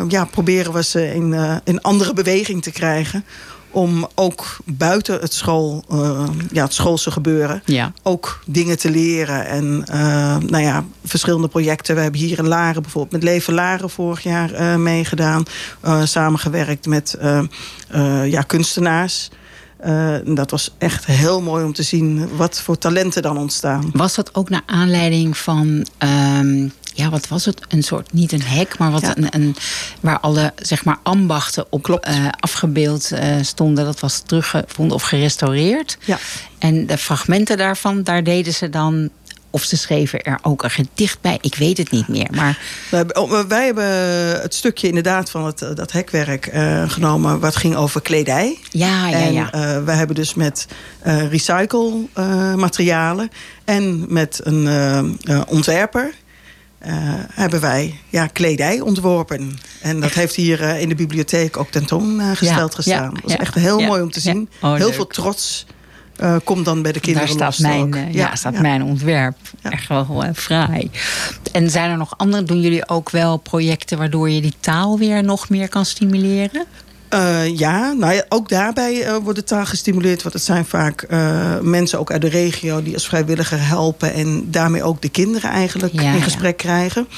ja, 0.09 0.25
proberen 0.25 0.73
we 0.73 0.83
ze 0.83 1.15
in, 1.15 1.61
in 1.65 1.81
andere 1.81 2.13
beweging 2.13 2.63
te 2.63 2.71
krijgen 2.71 3.25
om 3.77 4.07
ook 4.15 4.57
buiten 4.65 5.21
het, 5.21 5.33
school, 5.33 5.85
uh, 5.93 6.25
ja, 6.53 6.65
het 6.65 6.75
schoolse 6.75 7.11
gebeuren... 7.11 7.63
Ja. 7.65 7.93
ook 8.03 8.41
dingen 8.47 8.79
te 8.79 8.91
leren. 8.91 9.47
En 9.47 9.85
uh, 9.91 10.37
nou 10.37 10.63
ja, 10.63 10.85
verschillende 11.05 11.49
projecten. 11.49 11.95
We 11.95 12.01
hebben 12.01 12.21
hier 12.21 12.39
in 12.39 12.49
Laren 12.49 12.83
bijvoorbeeld 12.83 13.13
met 13.13 13.23
Leven 13.23 13.55
Laren 13.55 13.91
vorig 13.91 14.23
jaar 14.23 14.53
uh, 14.53 14.77
meegedaan. 14.77 15.45
samengewerkt 16.05 16.87
met 16.87 17.19
ja, 18.25 18.43
kunstenaars. 18.43 19.31
Uh, 19.87 20.17
dat 20.25 20.51
was 20.51 20.75
echt 20.79 21.07
heel 21.07 21.43
mooi 21.43 21.65
om 21.65 21.73
te 21.73 21.83
zien 21.83 22.37
wat 22.37 22.61
voor 22.61 22.79
talenten 22.79 23.23
dan 23.23 23.39
ontstaan. 23.39 23.91
Was 23.93 24.15
dat 24.15 24.35
ook 24.35 24.49
naar 24.49 24.63
aanleiding 24.67 25.37
van 25.37 25.87
um, 26.39 26.73
ja, 26.97 27.11
wat 27.11 27.29
was 27.29 27.45
het? 27.45 27.61
Een 27.69 27.83
soort, 27.83 28.13
niet 28.13 28.33
een 28.33 28.43
hek, 28.43 28.79
maar 28.79 28.91
wat 28.91 29.17
een, 29.17 29.27
een, 29.31 29.57
waar 30.01 30.21
alle 30.21 30.53
zeg 30.57 30.85
maar 30.85 30.99
ambachten 31.03 31.67
op 31.71 31.89
uh, 31.89 32.29
afgebeeld 32.41 33.13
uh, 33.13 33.37
stonden. 33.41 33.85
Dat 33.85 34.01
was 34.01 34.23
teruggevonden 34.27 34.97
of 34.97 35.03
gerestaureerd. 35.03 35.99
Ja. 36.05 36.19
En 36.59 36.87
de 36.87 36.99
fragmenten 36.99 37.57
daarvan, 37.57 38.03
daar 38.03 38.25
deden 38.25 38.53
ze 38.53 38.71
dan 38.71 39.11
of 39.51 39.63
ze 39.63 39.77
schreven 39.77 40.23
er 40.23 40.39
ook 40.43 40.63
een 40.63 40.71
gedicht 40.71 41.21
bij. 41.21 41.39
Ik 41.41 41.55
weet 41.55 41.79
het 41.79 41.91
niet 41.91 42.09
meer. 42.09 42.29
Maar... 42.31 42.59
Wij, 43.49 43.65
hebben 43.65 43.85
het 44.41 44.55
stukje 44.55 44.89
inderdaad 44.89 45.31
van 45.31 45.45
het, 45.45 45.59
dat 45.75 45.93
hekwerk 45.93 46.55
uh, 46.55 46.91
genomen... 46.91 47.41
wat 47.41 47.57
ging 47.57 47.77
over 47.77 48.03
kledij. 48.03 48.59
Ja, 48.71 49.09
ja, 49.09 49.19
ja. 49.19 49.53
En 49.53 49.79
uh, 49.79 49.85
wij 49.85 49.97
hebben 49.97 50.17
dus 50.17 50.35
met 50.35 50.67
uh, 51.07 51.31
recycle 51.31 51.93
materialen... 52.57 53.31
en 53.65 54.05
met 54.09 54.41
een 54.43 54.69
ontwerper... 55.49 56.15
Uh, 56.87 56.93
hebben 57.33 57.61
wij 57.61 58.01
ja, 58.09 58.27
kledij 58.27 58.81
ontworpen. 58.81 59.59
En 59.81 60.01
dat 60.01 60.13
heeft 60.13 60.35
hier 60.35 60.61
uh, 60.61 60.81
in 60.81 60.89
de 60.89 60.95
bibliotheek 60.95 61.57
ook 61.57 61.71
tentoongesteld 61.71 62.79
uh, 62.79 62.85
ja, 62.85 62.93
gestaan. 62.93 63.15
dat 63.15 63.23
was 63.23 63.37
echt 63.37 63.55
heel 63.55 63.81
mooi 63.81 64.03
om 64.03 64.11
te 64.11 64.21
zien. 64.21 64.49
Oh, 64.61 64.75
heel 64.75 64.87
leuk. 64.87 64.95
veel 64.95 65.07
trots 65.07 65.67
komt 66.45 66.65
dan 66.65 66.83
bij 66.83 66.93
de 66.93 67.01
kinderen 67.01 67.39
Daar 67.39 67.53
staat, 67.53 67.91
mijn, 67.91 68.13
ja, 68.13 68.35
staat 68.35 68.61
mijn 68.61 68.83
ontwerp. 68.83 69.37
Echt 69.63 69.89
wel 69.89 70.25
fraai. 70.35 70.91
En 71.53 71.71
zijn 71.71 71.91
er 71.91 71.97
nog 71.97 72.15
andere? 72.17 72.43
Doen 72.43 72.61
jullie 72.61 72.89
ook 72.89 73.11
wel 73.11 73.37
projecten 73.37 73.99
waardoor 73.99 74.31
je 74.31 74.41
die 74.41 74.55
taal 74.61 74.99
weer 74.99 75.25
nog 75.25 75.49
meer 75.49 75.69
kan 75.69 75.85
stimuleren? 75.85 76.67
Uh, 77.15 77.57
ja, 77.59 77.93
nou 77.93 78.15
ja, 78.15 78.25
ook 78.29 78.49
daarbij 78.49 79.07
uh, 79.07 79.17
wordt 79.17 79.39
de 79.39 79.45
taal 79.45 79.67
gestimuleerd. 79.67 80.23
Want 80.23 80.35
het 80.35 80.45
zijn 80.45 80.65
vaak 80.65 81.07
uh, 81.11 81.59
mensen 81.61 81.99
ook 81.99 82.13
uit 82.13 82.21
de 82.21 82.29
regio 82.29 82.83
die 82.83 82.95
als 82.95 83.07
vrijwilliger 83.07 83.67
helpen. 83.67 84.13
En 84.13 84.51
daarmee 84.51 84.83
ook 84.83 85.03
de 85.03 85.09
kinderen 85.09 85.51
eigenlijk 85.51 85.93
ja, 85.93 86.13
in 86.13 86.23
gesprek 86.23 86.63
ja. 86.63 86.69
krijgen. 86.69 87.09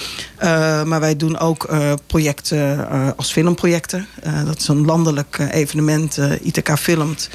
maar 0.88 1.00
wij 1.00 1.16
doen 1.16 1.38
ook 1.38 1.68
projecten 2.06 2.88
als 3.16 3.32
filmprojecten. 3.32 4.06
dat 4.44 4.58
is 4.58 4.68
een 4.68 4.84
landelijk 4.84 5.38
evenement, 5.50 6.18
ITK 6.42 6.78
Filmt. 6.78 7.30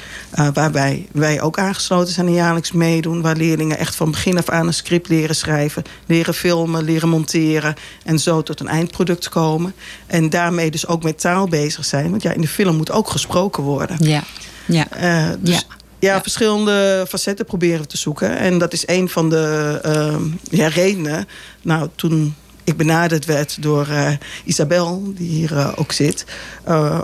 waarbij 0.52 1.06
wij 1.12 1.40
ook 1.40 1.58
aangesloten 1.58 2.14
zijn 2.14 2.26
en 2.26 2.32
jaarlijks 2.32 2.72
meedoen. 2.72 3.22
Waar 3.22 3.36
leerlingen 3.36 3.78
echt 3.78 3.94
van 3.94 4.10
begin 4.10 4.38
af 4.38 4.48
aan 4.48 4.66
een 4.66 4.74
script 4.74 5.08
leren 5.08 5.36
schrijven. 5.36 5.82
Leren 6.06 6.34
filmen, 6.34 6.84
leren 6.84 7.08
monteren. 7.08 7.74
En 8.04 8.18
zo 8.18 8.42
tot 8.42 8.60
een 8.60 8.68
eindproduct 8.68 9.28
komen. 9.28 9.74
En 10.06 10.30
daarmee 10.30 10.70
dus 10.70 10.86
ook 10.86 11.02
met 11.02 11.20
taal 11.20 11.48
bezig 11.48 11.84
zijn. 11.84 12.10
Want 12.10 12.22
ja, 12.22 12.32
in 12.32 12.43
de 12.44 12.50
film 12.50 12.76
moet 12.76 12.90
ook 12.90 13.10
gesproken 13.10 13.62
worden. 13.62 13.96
Ja. 14.00 14.22
Ja. 14.66 14.86
Uh, 15.00 15.34
dus, 15.40 15.54
ja. 15.54 15.62
Ja, 15.98 16.22
verschillende 16.22 17.06
facetten 17.08 17.44
proberen 17.44 17.80
we 17.80 17.86
te 17.86 17.96
zoeken. 17.96 18.36
En 18.36 18.58
dat 18.58 18.72
is 18.72 18.82
een 18.86 19.08
van 19.08 19.30
de 19.30 19.80
uh, 19.86 20.16
ja, 20.58 20.68
redenen. 20.68 21.28
Nou, 21.62 21.88
toen 21.94 22.34
ik 22.64 22.76
benaderd 22.76 23.24
werd 23.24 23.62
door 23.62 23.86
uh, 23.88 24.10
Isabel, 24.44 25.12
die 25.16 25.28
hier 25.28 25.52
uh, 25.52 25.72
ook 25.76 25.92
zit, 25.92 26.24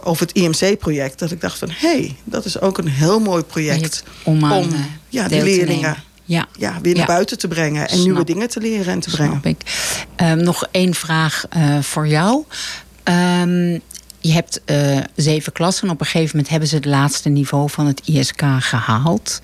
over 0.03 0.27
het 0.27 0.33
IMC-project. 0.33 1.19
Dat 1.19 1.31
ik 1.31 1.41
dacht 1.41 1.59
van, 1.59 1.69
hé, 1.71 1.89
hey, 1.89 2.17
dat 2.25 2.45
is 2.45 2.61
ook 2.61 2.79
een 2.79 2.89
heel 2.89 3.21
mooi 3.21 3.43
project. 3.43 4.05
Om, 4.23 4.45
aan, 4.45 4.53
om 4.53 4.69
ja, 5.09 5.29
de 5.29 5.43
leerlingen 5.43 5.97
ja. 6.25 6.49
Ja, 6.59 6.79
weer 6.83 6.95
naar 6.95 7.07
ja. 7.07 7.13
buiten 7.13 7.39
te 7.39 7.49
brengen. 7.49 7.83
En 7.83 7.89
Snap. 7.89 8.05
nieuwe 8.05 8.25
dingen 8.25 8.49
te 8.49 8.61
leren 8.61 8.93
en 8.93 9.01
te 9.01 9.11
brengen. 9.11 9.41
Ik. 9.43 9.61
Um, 10.17 10.43
nog 10.43 10.69
één 10.71 10.95
vraag 10.95 11.45
voor 11.81 12.09
jou. 12.09 12.45
Um, 13.05 13.81
je 14.21 14.33
hebt 14.33 14.61
uh, 14.67 14.99
zeven 15.17 15.53
klassen. 15.53 15.87
En 15.87 15.93
op 15.95 16.01
een 16.01 16.07
gegeven 16.07 16.31
moment 16.31 16.49
hebben 16.49 16.69
ze 16.69 16.75
het 16.75 16.85
laatste 16.85 17.29
niveau 17.29 17.71
van 17.71 17.87
het 17.87 18.01
ISK 18.05 18.43
gehaald. 18.59 19.41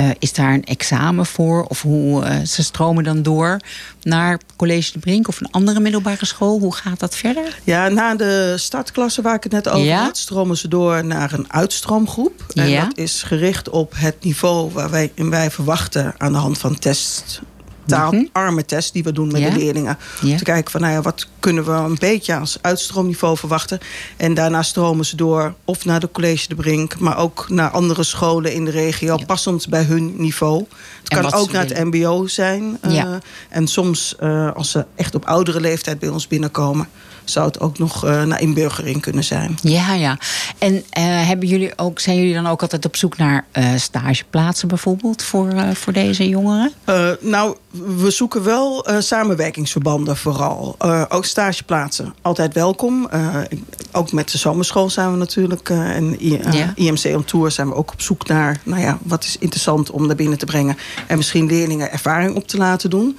Uh, 0.00 0.10
is 0.18 0.32
daar 0.32 0.52
een 0.52 0.64
examen 0.64 1.26
voor? 1.26 1.64
Of 1.64 1.82
hoe 1.82 2.24
uh, 2.24 2.40
ze 2.40 2.62
stromen 2.62 3.04
dan 3.04 3.22
door 3.22 3.56
naar 4.02 4.40
College 4.56 4.92
de 4.92 4.98
Brink 4.98 5.28
of 5.28 5.40
een 5.40 5.50
andere 5.50 5.80
middelbare 5.80 6.26
school? 6.26 6.58
Hoe 6.58 6.74
gaat 6.74 7.00
dat 7.00 7.16
verder? 7.16 7.58
Ja, 7.64 7.88
na 7.88 8.14
de 8.14 8.54
startklasse 8.58 9.22
waar 9.22 9.34
ik 9.34 9.42
het 9.42 9.52
net 9.52 9.68
over 9.68 9.86
Ja. 9.86 10.02
had, 10.02 10.16
stromen 10.16 10.56
ze 10.56 10.68
door 10.68 11.04
naar 11.04 11.32
een 11.32 11.52
uitstroomgroep. 11.52 12.44
En 12.54 12.68
Ja. 12.68 12.84
dat 12.84 12.98
is 12.98 13.22
gericht 13.22 13.68
op 13.68 13.92
het 13.96 14.16
niveau 14.24 14.70
waar 14.72 14.90
wij, 14.90 15.12
wij 15.14 15.50
verwachten 15.50 16.14
aan 16.18 16.32
de 16.32 16.38
hand 16.38 16.58
van 16.58 16.78
tests. 16.78 17.40
Taalarme 17.86 18.64
tests 18.64 18.92
die 18.92 19.02
we 19.02 19.12
doen 19.12 19.32
met. 19.32 19.40
Ja. 19.40 19.50
de 19.50 19.56
leerlingen. 19.58 19.98
Ja. 20.20 20.30
Om 20.30 20.36
te 20.36 20.44
kijken 20.44 20.70
van 20.70 20.80
nou 20.80 20.92
ja, 20.92 21.02
wat 21.02 21.26
kunnen 21.40 21.64
we 21.64 21.70
een 21.70 21.96
beetje 21.98 22.36
als 22.36 22.58
uitstroomniveau 22.60 23.36
verwachten. 23.36 23.78
En 24.16 24.34
daarna 24.34 24.62
stromen 24.62 25.04
ze 25.04 25.16
door 25.16 25.54
of 25.64 25.84
naar 25.84 26.00
de 26.00 26.10
College 26.12 26.48
de 26.48 26.54
Brink, 26.54 26.98
maar 26.98 27.18
ook 27.18 27.46
naar 27.48 27.70
andere 27.70 28.02
scholen 28.02 28.52
in 28.52 28.64
de 28.64 28.70
regio, 28.70 29.16
Ja. 29.18 29.24
passend 29.24 29.68
bij 29.68 29.82
hun 29.82 30.14
niveau. 30.16 30.64
Het 31.02 31.08
En 31.12 31.20
kan 31.20 31.32
ook 31.32 31.52
naar 31.52 31.64
het 31.66 31.84
MBO 31.84 32.26
zijn. 32.26 32.78
eh. 32.80 33.04
En 33.48 33.66
soms, 33.66 34.16
eh, 34.18 34.52
als 34.54 34.70
ze 34.70 34.86
echt 34.94 35.14
op 35.14 35.24
oudere 35.24 35.60
leeftijd 35.60 35.98
bij 35.98 36.08
ons 36.08 36.26
binnenkomen, 36.26 36.88
zou 37.24 37.46
het 37.46 37.60
ook 37.60 37.78
nog 37.78 38.04
eh, 38.04 38.22
naar 38.22 38.40
inburgering 38.40 39.00
kunnen 39.00 39.24
zijn. 39.24 39.58
Ja, 39.62 39.94
ja. 39.94 40.18
En 40.58 40.84
eh, 40.90 41.04
hebben 41.26 41.48
jullie 41.48 41.78
ook, 41.78 42.00
zijn 42.00 42.16
jullie 42.16 42.34
dan 42.34 42.46
ook 42.46 42.62
altijd 42.62 42.84
op 42.84 42.96
zoek 42.96 43.16
naar 43.16 43.44
eh, 43.50 43.64
stageplaatsen 43.76 44.68
bijvoorbeeld 44.68 45.22
voor, 45.22 45.52
voor 45.72 45.92
deze 45.92 46.28
jongeren? 46.28 46.72
Uh, 46.88 47.10
nou, 47.20 47.56
we 47.96 48.10
zoeken 48.10 48.42
wel 48.44 48.90
uh, 48.90 48.96
samenwerkingsverbanden 49.00 50.16
vooral. 50.16 50.76
Uh, 50.84 51.04
ook 51.08 51.24
stageplaatsen, 51.24 52.14
altijd 52.22 52.54
welkom. 52.54 53.08
Uh, 53.14 53.36
ook 53.92 54.12
met 54.12 54.30
de 54.30 54.38
zomerschool 54.38 54.90
zijn 54.90 55.10
we 55.10 55.16
natuurlijk. 55.16 55.68
Uh, 55.68 55.96
en 55.96 56.26
I 56.26 56.40
Ja. 56.50 56.72
IMC 56.74 57.04
on 57.04 57.24
Tour 57.24 57.50
zijn 57.50 57.68
we 57.68 57.74
ook 57.74 57.92
op 57.92 58.00
zoek 58.00 58.26
naar... 58.26 58.60
nou 58.62 58.82
ja, 58.82 58.98
wat 59.02 59.24
is 59.24 59.36
interessant 59.38 59.90
om 59.90 60.06
naar 60.06 60.16
binnen 60.16 60.38
te 60.38 60.46
brengen... 60.46 60.76
en 61.06 61.16
misschien 61.16 61.46
leerlingen 61.46 61.92
ervaring 61.92 62.36
op 62.36 62.48
te 62.48 62.56
laten 62.56 62.90
doen. 62.90 63.18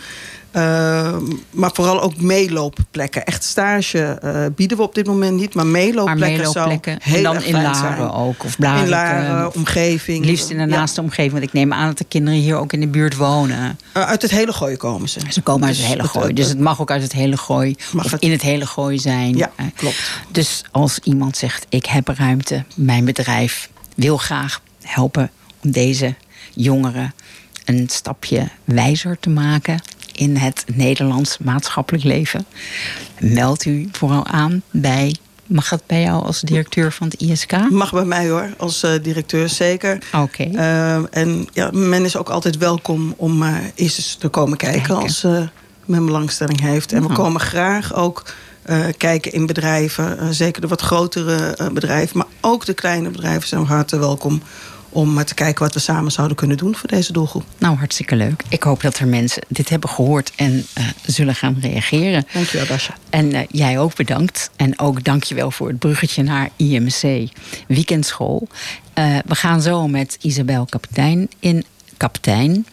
Uh, 0.56 1.18
maar 1.50 1.72
vooral 1.74 2.02
ook 2.02 2.22
meeloopplekken. 2.22 3.26
Echt 3.26 3.44
stage 3.44 4.20
uh, 4.24 4.46
bieden 4.56 4.78
we 4.78 4.84
op 4.84 4.96
dit 4.96 5.06
moment 5.06 5.40
niet. 5.40 5.54
Maar 5.54 5.66
meeloopplekken, 5.66 6.20
maar 6.20 6.38
meeloopplekken 6.38 6.98
zou 7.02 7.14
heel 7.14 7.18
en 7.18 7.24
dan 7.24 7.44
in 7.44 7.54
Laren 7.54 7.98
zijn. 7.98 8.12
ook? 8.12 8.44
Of 8.44 8.58
Blarikum, 8.58 8.84
in 8.84 8.90
Laren, 8.90 9.56
omgeving. 9.56 10.26
Liefst 10.26 10.50
in 10.50 10.58
de 10.58 10.66
naaste 10.66 11.02
ja. 11.02 11.08
omgeving. 11.08 11.32
Want 11.32 11.44
ik 11.44 11.54
neem 11.54 11.74
aan 11.74 11.88
dat 11.88 11.98
de 11.98 12.04
kinderen 12.04 12.40
hier 12.40 12.56
ook 12.56 12.74
in 12.74 12.80
de 12.80 12.88
buurt 12.88 13.16
wonen. 13.16 13.80
Uh, 13.98 14.04
uit 14.04 14.22
het 14.22 14.32
hele 14.32 14.54
gooi 14.54 14.78
komen 14.78 15.10
ze. 15.10 15.20
Ze 15.30 15.42
komen 15.42 15.68
uit 15.68 15.78
het 15.78 15.86
hele 15.86 16.04
gooi. 16.04 16.34
Dus 16.34 16.48
het 16.48 16.60
mag 16.60 16.82
ook 16.82 16.92
uit 16.92 17.02
het 17.02 17.14
hele 17.14 17.38
gooi. 17.38 17.76
Mag 17.92 18.06
of 18.06 18.12
het? 18.12 18.22
in 18.22 18.32
het 18.32 18.42
hele 18.42 18.66
gooi 18.66 19.00
zijn. 19.00 19.36
Ja, 19.36 19.52
klopt. 19.76 20.12
Dus 20.32 20.64
als 20.72 21.00
iemand 21.04 21.38
zegt, 21.38 21.66
ik 21.70 21.86
heb 21.86 22.08
ruimte, 22.08 22.64
mijn 22.76 23.06
bedrijf 23.06 23.70
wil 23.96 24.18
graag 24.18 24.62
helpen 24.82 25.32
om 25.64 25.72
deze 25.72 26.16
jongeren 26.54 27.14
een 27.66 27.90
stapje 27.90 28.50
wijzer 28.64 29.18
te 29.20 29.30
maken 29.30 29.82
in 30.14 30.36
het 30.36 30.66
Nederlands 30.76 31.38
maatschappelijk 31.38 32.04
leven. 32.04 32.46
Meld 33.20 33.66
u 33.66 33.90
vooral 33.92 34.26
aan 34.26 34.62
bij. 34.72 35.16
Mag 35.46 35.70
dat 35.70 35.84
bij 35.86 36.02
jou 36.02 36.26
als 36.26 36.42
directeur 36.42 36.92
van 36.92 37.08
het 37.08 37.22
ISK? 37.22 37.70
Mag 37.70 37.92
bij 37.92 38.06
mij 38.06 38.30
hoor, 38.30 38.50
als 38.58 38.84
uh, 38.84 38.92
directeur 39.02 39.50
zeker. 39.50 39.98
Oké. 40.14 40.48
Okay. 40.48 40.50
Uh, 40.54 41.06
en 41.12 41.48
ja, 41.54 41.70
men 41.72 42.06
is 42.06 42.18
ook 42.18 42.30
altijd 42.30 42.58
welkom 42.58 43.14
om 43.18 43.44
uh, 43.44 43.56
eerst 43.76 43.98
eens 43.98 44.16
te 44.16 44.28
komen 44.28 44.58
kijken, 44.58 44.82
kijken. 44.82 45.04
als 45.04 45.26
men 45.86 46.06
belangstelling 46.06 46.62
heeft. 46.62 46.92
En 46.94 47.04
oh. 47.04 47.10
we 47.10 47.16
komen 47.16 47.42
graag 47.42 47.96
ook 47.96 48.24
kijken 48.98 49.32
in 49.32 49.46
bedrijven. 49.46 50.34
Zeker 50.34 50.62
de 50.62 50.68
wat 50.68 50.82
grotere 50.82 51.58
bedrijven. 51.74 52.18
Maar 52.18 52.28
ook 52.42 52.66
de 52.66 52.74
kleine 52.74 53.10
bedrijven 53.10 53.48
zijn 53.48 53.66
harte 53.66 53.98
welkom 53.98 54.42
om 54.94 55.24
te 55.24 55.34
kijken 55.34 55.64
wat 55.64 55.74
we 55.74 55.80
samen 55.80 56.12
zouden 56.12 56.38
kunnen 56.38 56.58
doen 56.58 56.76
voor 56.76 56.90
deze 56.90 57.14
doelgroep. 57.14 57.44
Nou, 57.58 57.78
hartstikke 57.78 58.16
leuk. 58.16 58.44
Ik 58.50 58.64
hoop 58.64 58.82
dat 58.82 58.98
er 58.98 59.08
mensen 59.08 59.44
dit 59.48 59.70
hebben 59.70 59.90
gehoord 59.90 60.32
en 60.36 60.66
uh, 60.78 60.88
zullen 61.06 61.36
gaan 61.36 61.58
reageren. 61.62 62.26
Dankjewel, 62.34 62.68
Dasha. 62.68 62.98
En 63.10 63.34
uh, 63.34 63.40
jij 63.50 63.80
ook 63.80 63.96
bedankt. 63.96 64.50
En 64.56 64.80
ook 64.80 65.04
dankjewel 65.04 65.52
voor 65.52 65.68
het 65.68 65.80
bruggetje 65.80 66.24
naar 66.24 66.50
IMC 66.56 67.30
Weekendschool. 67.68 68.48
Uh, 68.98 69.18
we 69.26 69.36
gaan 69.36 69.62
zo 69.62 69.88
met 69.88 70.18
Isabel 70.22 70.66
Kapitein 70.66 71.30
in, 71.40 71.66
Kapitein 71.98 72.66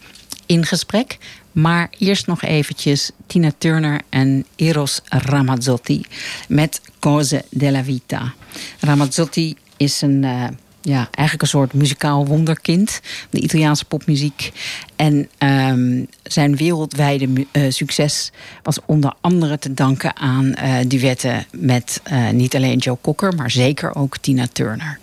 in 0.45 0.65
gesprek. 0.65 1.17
Maar 1.51 1.89
eerst 1.97 2.27
nog 2.27 2.41
eventjes 2.41 3.11
Tina 3.27 3.51
Turner 3.57 4.01
en 4.09 4.45
Eros 4.55 5.01
Ramazzotti 5.09 6.05
met 6.47 6.81
Cose 6.99 7.45
della 7.49 7.83
Vita. 7.83 8.33
Ramazzotti 8.79 9.55
is 9.77 10.01
een 10.01 10.25
ja, 10.81 11.07
eigenlijk 11.11 11.41
een 11.41 11.47
soort 11.47 11.73
muzikaal 11.73 12.25
wonderkind. 12.25 13.01
De 13.29 13.39
Italiaanse 13.39 13.85
popmuziek. 13.85 14.51
En 14.95 15.29
um, 15.39 16.07
zijn 16.23 16.55
wereldwijde 16.55 17.27
uh, 17.51 17.63
succes 17.69 18.31
was 18.63 18.77
onder 18.85 19.13
andere 19.21 19.59
te 19.59 19.73
danken 19.73 20.15
aan 20.15 20.45
uh, 20.45 20.75
duetten 20.87 21.45
met 21.51 22.01
uh, 22.11 22.29
niet 22.29 22.55
alleen 22.55 22.77
Joe 22.77 22.97
Cocker, 23.01 23.35
maar 23.35 23.51
zeker 23.51 23.95
ook 23.95 24.17
Tina 24.17 24.47
Turner. 24.51 24.99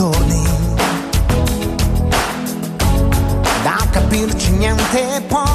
ritorni. 0.00 0.42
Da 3.62 3.76
capirci 3.90 4.50
niente 4.52 5.22
poi. 5.28 5.49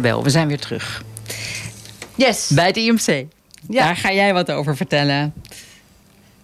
We 0.00 0.30
zijn 0.30 0.48
weer 0.48 0.58
terug. 0.58 1.02
Yes. 2.14 2.50
Bij 2.54 2.66
het 2.66 2.76
IMC. 2.76 3.26
Ja. 3.68 3.84
Daar 3.84 3.96
ga 3.96 4.12
jij 4.12 4.32
wat 4.32 4.50
over 4.50 4.76
vertellen. 4.76 5.32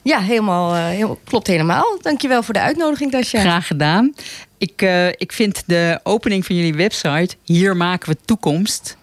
Ja, 0.02 0.20
helemaal, 0.20 0.74
eh, 0.74 0.80
Klopt 0.80 0.96
helemaal, 0.96 1.18
klopt 1.24 1.46
helemaal. 1.46 1.98
Dankjewel 2.00 2.42
voor 2.42 2.54
de 2.54 2.60
uitnodiging, 2.60 3.12
Dasha. 3.12 3.40
Graag 3.40 3.66
gedaan. 3.66 4.14
Ik, 4.58 4.82
eh, 4.82 5.08
ik 5.08 5.32
vind 5.32 5.62
de 5.66 6.00
opening 6.02 6.46
van 6.46 6.56
jullie 6.56 6.74
website, 6.74 7.36
Hier 7.44 7.76
maken 7.76 8.08
we 8.08 8.16
toekomst, 8.24 8.96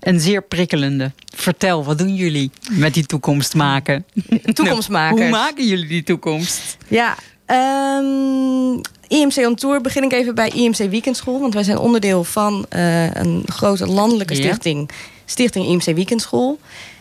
een 0.00 0.20
zeer 0.20 0.42
prikkelende. 0.42 1.12
Vertel, 1.34 1.84
wat 1.84 1.98
doen 1.98 2.14
jullie 2.14 2.50
met 2.70 2.94
die 2.94 3.06
toekomst 3.06 3.54
maken? 3.54 4.04
Toekomst 4.52 4.88
maken. 4.88 5.16
Nou, 5.18 5.30
hoe 5.30 5.38
maken 5.38 5.66
jullie 5.66 5.88
die 5.88 6.02
toekomst? 6.02 6.76
Ja, 6.88 7.16
ehm, 7.46 8.80
IMC 9.12 9.46
On 9.46 9.54
Tour 9.54 9.80
begin 9.80 10.02
ik 10.02 10.12
even 10.12 10.34
bij 10.34 10.48
IMC 10.48 10.76
Weekendschool. 10.76 11.40
Want 11.40 11.54
wij 11.54 11.62
zijn 11.62 11.78
onderdeel 11.78 12.24
van 12.24 12.66
eh, 12.68 13.14
een 13.14 13.42
grote 13.46 13.86
landelijke 13.86 14.34
stichting. 14.34 14.90
Stichting 15.24 15.66
IMC 15.66 15.84
Weekendschool. 15.84 16.58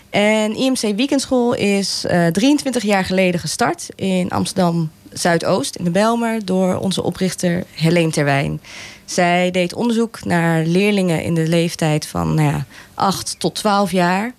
En 0.09 0.55
IMC 0.55 0.95
Weekendschool 0.95 1.53
is 1.53 2.05
eh, 2.05 2.27
23 2.27 2.83
jaar 2.83 3.05
geleden 3.05 3.39
gestart 3.39 3.87
in 3.95 4.29
Amsterdam 4.29 4.91
Zuidoost, 5.11 5.75
in 5.75 5.83
de 5.83 5.89
Belmer, 5.89 6.45
door 6.45 6.75
onze 6.77 7.03
oprichter 7.03 7.63
Helene 7.73 8.11
Terwijn. 8.11 8.61
Zij 9.05 9.51
deed 9.51 9.73
onderzoek 9.73 10.25
naar 10.25 10.65
leerlingen 10.65 11.23
in 11.23 11.33
de 11.35 11.47
leeftijd 11.47 12.07
van 12.07 12.33
nou 12.33 12.49
ja, 12.49 12.65
8 12.93 13.35
tot 13.39 13.55
12 13.55 13.91
jaar. 13.91 14.33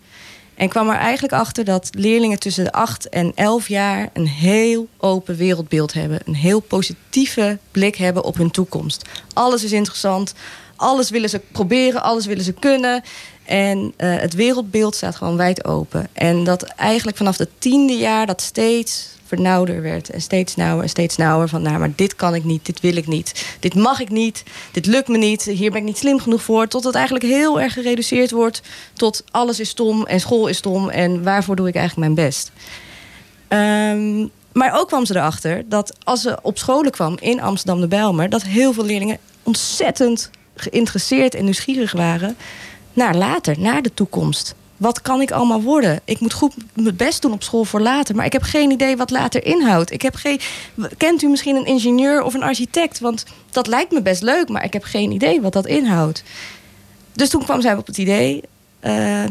En 0.62 0.68
kwam 0.68 0.88
er 0.88 0.96
eigenlijk 0.96 1.32
achter 1.32 1.64
dat 1.64 1.88
leerlingen 1.90 2.38
tussen 2.38 2.64
de 2.64 2.72
8 2.72 3.08
en 3.08 3.32
11 3.34 3.68
jaar 3.68 4.08
een 4.12 4.26
heel 4.26 4.88
open 4.98 5.36
wereldbeeld 5.36 5.92
hebben. 5.92 6.20
Een 6.24 6.34
heel 6.34 6.60
positieve 6.60 7.58
blik 7.70 7.96
hebben 7.96 8.24
op 8.24 8.36
hun 8.36 8.50
toekomst. 8.50 9.04
Alles 9.32 9.64
is 9.64 9.72
interessant. 9.72 10.34
Alles 10.76 11.10
willen 11.10 11.28
ze 11.28 11.40
proberen, 11.52 12.02
alles 12.02 12.26
willen 12.26 12.44
ze 12.44 12.52
kunnen. 12.52 13.02
En 13.44 13.92
eh, 13.96 14.16
het 14.16 14.34
wereldbeeld 14.34 14.94
staat 14.94 15.16
gewoon 15.16 15.36
wijd 15.36 15.64
open. 15.64 16.08
En 16.12 16.44
dat 16.44 16.62
eigenlijk 16.62 17.16
vanaf 17.16 17.38
het 17.38 17.50
tiende 17.58 17.92
jaar 17.92 18.26
dat 18.26 18.40
steeds 18.40 19.12
vernauwder 19.24 19.82
werd. 19.82 20.10
En 20.10 20.20
steeds 20.20 20.56
nauwer 20.56 20.82
en 20.82 20.88
steeds 20.88 21.16
nauwer. 21.16 21.48
Van 21.48 21.62
nou, 21.62 21.78
maar 21.78 21.92
dit 21.96 22.16
kan 22.16 22.34
ik 22.34 22.44
niet, 22.44 22.66
dit 22.66 22.80
wil 22.80 22.96
ik 22.96 23.06
niet. 23.06 23.56
Dit 23.60 23.74
mag 23.74 24.00
ik 24.00 24.10
niet, 24.10 24.42
dit 24.72 24.86
lukt 24.86 25.08
me 25.08 25.18
niet. 25.18 25.42
Hier 25.42 25.70
ben 25.70 25.80
ik 25.80 25.86
niet 25.86 25.98
slim 25.98 26.20
genoeg 26.20 26.42
voor. 26.42 26.68
Tot 26.68 26.84
het 26.84 26.94
eigenlijk 26.94 27.24
heel 27.24 27.60
erg 27.60 27.72
gereduceerd 27.72 28.30
wordt. 28.30 28.62
Tot 28.92 29.24
alles 29.30 29.60
is 29.60 29.68
stom 29.68 30.06
en 30.06 30.20
school 30.20 30.46
is 30.46 30.56
stom. 30.56 30.88
En 30.88 31.22
waarvoor 31.22 31.56
doe 31.56 31.68
ik 31.68 31.74
eigenlijk 31.74 32.14
mijn 32.14 32.26
best? 32.26 32.52
Ehm, 33.48 34.26
maar 34.52 34.80
ook 34.80 34.88
kwam 34.88 35.06
ze 35.06 35.16
erachter 35.16 35.68
dat 35.68 35.96
als 36.04 36.20
ze 36.20 36.38
op 36.42 36.58
scholen 36.58 36.90
kwam 36.90 37.16
in 37.20 37.40
Amsterdam 37.40 37.80
de 37.80 37.88
Bijlmer... 37.88 38.30
dat 38.30 38.42
heel 38.42 38.72
veel 38.72 38.84
leerlingen 38.84 39.18
ontzettend 39.42 40.30
geïnteresseerd 40.56 41.34
en 41.34 41.44
nieuwsgierig 41.44 41.92
waren... 41.92 42.36
naar 42.92 43.16
later, 43.16 43.60
naar 43.60 43.82
de 43.82 43.94
toekomst. 43.94 44.54
Wat 44.76 45.02
kan 45.02 45.20
ik 45.20 45.30
allemaal 45.30 45.62
worden? 45.62 46.00
Ik 46.04 46.20
moet 46.20 46.32
goed 46.32 46.54
mijn 46.74 46.96
best 46.96 47.22
doen 47.22 47.32
op 47.32 47.42
school 47.42 47.64
voor 47.64 47.80
later. 47.80 48.14
Maar 48.14 48.24
ik 48.24 48.32
heb 48.32 48.42
geen 48.42 48.70
idee 48.70 48.96
wat 48.96 49.10
later 49.10 49.44
inhoudt. 49.44 49.92
Ik 49.92 50.02
heb 50.02 50.14
geen... 50.14 50.40
Kent 50.96 51.22
u 51.22 51.28
misschien 51.28 51.56
een 51.56 51.66
ingenieur 51.66 52.22
of 52.22 52.34
een 52.34 52.42
architect? 52.42 52.98
Want 53.00 53.24
dat 53.50 53.66
lijkt 53.66 53.92
me 53.92 54.02
best 54.02 54.22
leuk, 54.22 54.48
maar 54.48 54.64
ik 54.64 54.72
heb 54.72 54.82
geen 54.84 55.10
idee 55.10 55.40
wat 55.40 55.52
dat 55.52 55.66
inhoudt. 55.66 56.22
Dus 57.12 57.28
toen 57.28 57.44
kwam 57.44 57.60
zij 57.60 57.74
op 57.76 57.86
het 57.86 57.98
idee... 57.98 58.40
eh, 58.80 59.24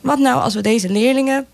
wat 0.00 0.18
nou 0.18 0.40
als 0.42 0.54
we 0.54 0.60
deze 0.60 0.88
leerlingen 0.88 1.46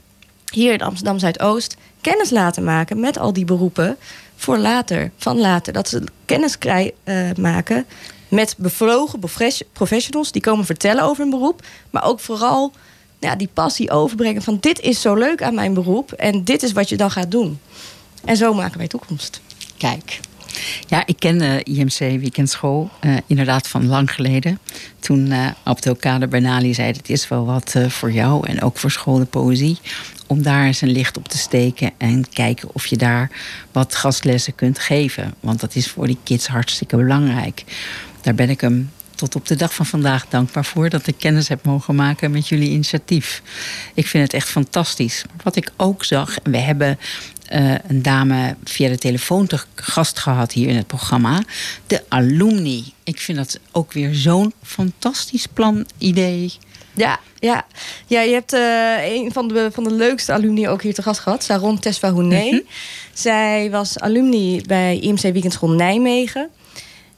hier 0.52 0.72
in 0.72 0.82
Amsterdam 0.82 1.18
Zuidoost 1.18 1.76
kennis 2.00 2.30
laten 2.30 2.64
maken 2.64 3.00
met 3.00 3.18
al 3.18 3.32
die 3.32 3.44
beroepen 3.44 3.96
voor 4.36 4.58
later, 4.58 5.10
van 5.16 5.38
later. 5.40 5.72
Dat 5.72 5.88
ze 5.88 6.02
kennis 6.24 6.58
krij- 6.58 6.94
eh, 7.04 7.16
maken 7.38 7.86
met 8.28 8.54
bevlogen 8.58 9.18
profes- 9.18 9.62
professionals 9.72 10.32
die 10.32 10.42
komen 10.42 10.64
vertellen 10.64 11.04
over 11.04 11.22
hun 11.22 11.30
beroep, 11.30 11.66
maar 11.90 12.04
ook 12.04 12.20
vooral 12.20 12.72
ja, 13.18 13.36
die 13.36 13.50
passie 13.52 13.90
overbrengen 13.90 14.42
van 14.42 14.56
dit 14.60 14.80
is 14.80 15.00
zo 15.00 15.14
leuk 15.14 15.42
aan 15.42 15.54
mijn 15.54 15.74
beroep 15.74 16.12
en 16.12 16.44
dit 16.44 16.62
is 16.62 16.72
wat 16.72 16.88
je 16.88 16.96
dan 16.96 17.10
gaat 17.10 17.30
doen. 17.30 17.58
En 18.24 18.36
zo 18.36 18.54
maken 18.54 18.78
wij 18.78 18.88
toekomst. 18.88 19.40
Kijk. 19.76 20.20
Ja, 20.86 21.02
ik 21.06 21.18
ken 21.18 21.38
de 21.38 21.60
IMC 21.62 21.98
Weekendschool 21.98 22.90
eh, 23.00 23.16
inderdaad 23.26 23.68
van 23.68 23.86
lang 23.86 24.14
geleden. 24.14 24.58
Toen 24.98 25.32
eh 25.32 25.46
Abdelkader 25.62 26.28
Bernali 26.28 26.74
zei... 26.74 26.92
het 26.92 27.10
is 27.10 27.28
wel 27.28 27.44
wat 27.44 27.74
eh, 27.74 27.88
voor 27.88 28.12
jou 28.12 28.48
en 28.48 28.62
ook 28.62 28.78
voor 28.78 28.90
school 28.90 29.18
de 29.18 29.24
poëzie... 29.24 29.78
om 30.26 30.42
daar 30.42 30.64
eens 30.64 30.80
een 30.80 30.90
licht 30.92 31.16
op 31.16 31.28
te 31.28 31.38
steken... 31.38 31.90
en 31.98 32.28
kijken 32.32 32.68
of 32.72 32.86
je 32.86 32.96
daar 32.96 33.30
wat 33.72 33.94
gastlessen 33.94 34.54
kunt 34.54 34.78
geven. 34.78 35.34
Want 35.40 35.60
dat 35.60 35.74
is 35.74 35.88
voor 35.88 36.06
die 36.06 36.18
kids 36.22 36.46
hartstikke 36.46 36.96
belangrijk. 36.96 37.64
Daar 38.26 38.34
ben 38.34 38.50
ik 38.50 38.60
hem 38.60 38.90
tot 39.14 39.34
op 39.34 39.46
de 39.46 39.56
dag 39.56 39.74
van 39.74 39.86
vandaag 39.86 40.26
dankbaar 40.28 40.64
voor... 40.64 40.88
dat 40.88 41.06
ik 41.06 41.14
kennis 41.18 41.48
heb 41.48 41.64
mogen 41.64 41.94
maken 41.94 42.30
met 42.30 42.48
jullie 42.48 42.70
initiatief. 42.70 43.42
Ik 43.94 44.06
vind 44.06 44.24
het 44.24 44.32
echt 44.32 44.48
fantastisch. 44.48 45.24
Wat 45.42 45.56
ik 45.56 45.70
ook 45.76 46.04
zag, 46.04 46.38
en 46.38 46.50
we 46.50 46.58
hebben 46.58 46.98
eh, 47.46 47.74
een 47.86 48.02
dame 48.02 48.56
via 48.64 48.88
de 48.88 48.98
telefoon 48.98 49.46
te 49.46 49.58
gast 49.74 50.18
gehad 50.18 50.52
hier 50.52 50.68
in 50.68 50.76
het 50.76 50.86
programma. 50.86 51.42
De 51.86 52.02
alumni. 52.08 52.84
Ik 53.04 53.20
vind 53.20 53.38
dat 53.38 53.60
ook 53.72 53.92
weer 53.92 54.14
zo'n 54.14 54.52
fantastisch 54.62 55.46
plan, 55.46 55.86
idee. 55.98 56.52
Ja, 56.92 57.20
ja. 57.38 57.66
ja 58.06 58.20
je 58.20 58.32
hebt 58.32 58.52
eh, 58.52 59.14
een 59.14 59.32
van 59.32 59.48
de, 59.48 59.68
van 59.72 59.84
de 59.84 59.92
leukste 59.92 60.32
alumni 60.32 60.68
ook 60.68 60.82
hier 60.82 60.94
te 60.94 61.02
gast 61.02 61.20
gehad, 61.20 61.44
Saron 61.44 61.78
Tesfahouné. 61.78 62.62
Zij 63.12 63.70
was 63.70 63.98
alumni 63.98 64.62
bij 64.66 64.98
IMC 64.98 65.20
Weekendschool 65.20 65.70
Nijmegen. 65.70 66.50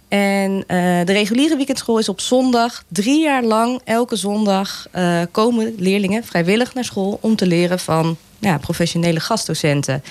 En 0.08 0.64
eh, 0.66 0.76
de 1.04 1.12
reguliere 1.12 1.56
weekendschool 1.56 1.98
is 1.98 2.08
op 2.08 2.20
zondag 2.20 2.84
drie 2.88 3.22
jaar 3.22 3.44
lang, 3.44 3.80
elke 3.84 4.16
zondag, 4.16 4.86
eh, 4.90 5.22
komen 5.30 5.74
leerlingen 5.76 6.24
vrijwillig 6.24 6.74
naar 6.74 6.84
school 6.84 7.18
om 7.20 7.36
te 7.36 7.46
leren 7.46 7.78
van 7.78 8.16
ja, 8.38 8.58
professionele 8.58 9.20
gastdocenten. 9.20 10.02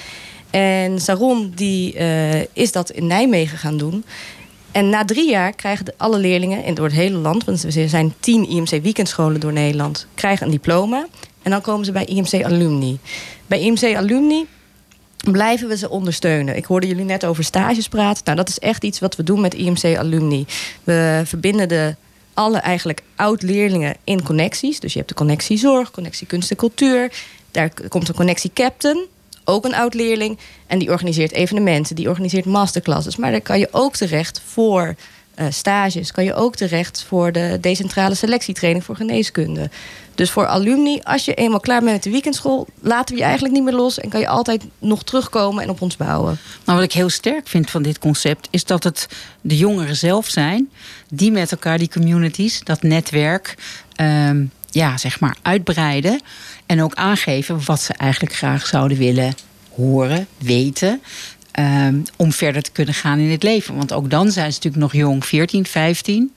En 0.49 0.99
Saron 1.01 1.51
die, 1.55 1.93
eh, 1.93 2.41
is 2.53 2.71
dat 2.71 2.89
in 2.89 3.07
Nijmegen 3.07 3.57
gaan 3.57 3.77
doen. 3.77 4.05
En 4.71 4.89
na 4.89 5.05
drie 5.05 5.29
jaar 5.29 5.53
krijgen 5.53 5.93
alle 5.97 6.17
leerlingen 6.17 6.63
in 6.63 6.73
door 6.73 6.85
het 6.85 6.95
hele 6.95 7.17
land, 7.17 7.43
want 7.43 7.63
er 7.63 7.89
zijn 7.89 8.13
tien 8.19 8.49
IMC 8.49 8.69
weekendscholen 8.69 9.39
door 9.39 9.53
Nederland, 9.53 10.07
krijgen 10.13 10.45
een 10.45 10.51
diploma. 10.51 11.07
En 11.41 11.51
dan 11.51 11.61
komen 11.61 11.85
ze 11.85 11.91
bij 11.91 12.05
IMC 12.05 12.43
Alumni. 12.43 12.99
Bij 13.47 13.59
IMC 13.59 13.95
Alumni 13.95 14.45
blijven 15.31 15.67
we 15.67 15.77
ze 15.77 15.89
ondersteunen. 15.89 16.55
Ik 16.55 16.65
hoorde 16.65 16.87
jullie 16.87 17.05
net 17.05 17.25
over 17.25 17.43
stages 17.43 17.87
praten. 17.87 18.21
Nou, 18.25 18.37
dat 18.37 18.49
is 18.49 18.59
echt 18.59 18.83
iets 18.83 18.99
wat 18.99 19.15
we 19.15 19.23
doen 19.23 19.41
met 19.41 19.53
IMC 19.53 19.97
Alumni. 19.97 20.45
We 20.83 21.21
verbinden 21.25 21.69
de 21.69 21.95
alle 22.33 22.57
eigenlijk 22.57 23.01
oud-leerlingen 23.15 23.95
in 24.03 24.23
connecties. 24.23 24.79
Dus 24.79 24.91
je 24.91 24.97
hebt 24.97 25.09
de 25.09 25.15
connectie 25.15 25.57
zorg, 25.57 25.91
connectie 25.91 26.27
kunst 26.27 26.51
en 26.51 26.57
cultuur. 26.57 27.11
Daar 27.51 27.71
komt 27.89 28.07
een 28.07 28.15
connectie 28.15 28.51
captain, 28.53 29.05
ook 29.43 29.65
een 29.65 29.75
oud-leerling. 29.75 30.37
En 30.67 30.79
die 30.79 30.89
organiseert 30.89 31.31
evenementen, 31.31 31.95
die 31.95 32.09
organiseert 32.09 32.45
masterclasses. 32.45 33.15
Maar 33.15 33.31
daar 33.31 33.41
kan 33.41 33.59
je 33.59 33.67
ook 33.71 33.95
terecht 33.95 34.41
voor 34.45 34.95
eh, 35.37 35.45
stages. 35.49 36.11
Kan 36.11 36.23
je 36.23 36.33
ook 36.33 36.55
terecht 36.55 37.03
voor 37.07 37.31
de 37.31 37.57
decentrale 37.61 38.15
selectietraining 38.15 38.83
voor 38.85 38.95
geneeskunde. 38.95 39.69
Dus 40.15 40.31
voor 40.31 40.45
alumni, 40.45 40.99
als 41.03 41.25
je 41.25 41.33
eenmaal 41.33 41.59
klaar 41.59 41.79
bent 41.79 41.91
met 41.91 42.03
de 42.03 42.09
weekendschool... 42.09 42.67
laten 42.79 43.13
we 43.13 43.19
je 43.19 43.25
eigenlijk 43.25 43.55
niet 43.55 43.63
meer 43.63 43.73
los 43.73 43.99
en 43.99 44.09
kan 44.09 44.19
je 44.19 44.27
altijd 44.27 44.63
nog 44.79 45.03
terugkomen 45.03 45.63
en 45.63 45.69
op 45.69 45.81
ons 45.81 45.97
bouwen. 45.97 46.39
Maar 46.65 46.75
wat 46.75 46.83
ik 46.83 46.93
heel 46.93 47.09
sterk 47.09 47.47
vind 47.47 47.69
van 47.69 47.81
dit 47.81 47.99
concept... 47.99 48.47
is 48.51 48.63
dat 48.63 48.83
het 48.83 49.07
de 49.41 49.57
jongeren 49.57 49.95
zelf 49.95 50.27
zijn... 50.27 50.69
die 51.09 51.31
met 51.31 51.51
elkaar 51.51 51.77
die 51.77 51.89
communities, 51.89 52.61
dat 52.63 52.81
netwerk... 52.81 53.55
ehm, 53.95 54.45
ja, 54.69 54.97
zeg 54.97 55.19
maar 55.19 55.37
uitbreiden. 55.41 56.21
En 56.65 56.83
ook 56.83 56.95
aangeven 56.95 57.65
wat 57.65 57.81
ze 57.81 57.93
eigenlijk 57.93 58.35
graag 58.35 58.67
zouden 58.67 58.97
willen 58.97 59.33
horen, 59.75 60.27
weten... 60.37 61.01
ehm, 61.57 61.99
om 62.15 62.31
verder 62.31 62.61
te 62.61 62.71
kunnen 62.71 62.93
gaan 62.93 63.19
in 63.19 63.31
het 63.31 63.43
leven. 63.43 63.75
Want 63.75 63.93
ook 63.93 64.09
dan 64.09 64.31
zijn 64.31 64.53
ze 64.53 64.59
natuurlijk 64.63 64.83
nog 64.83 64.93
jong, 64.93 65.25
14, 65.25 65.65
15... 65.65 66.31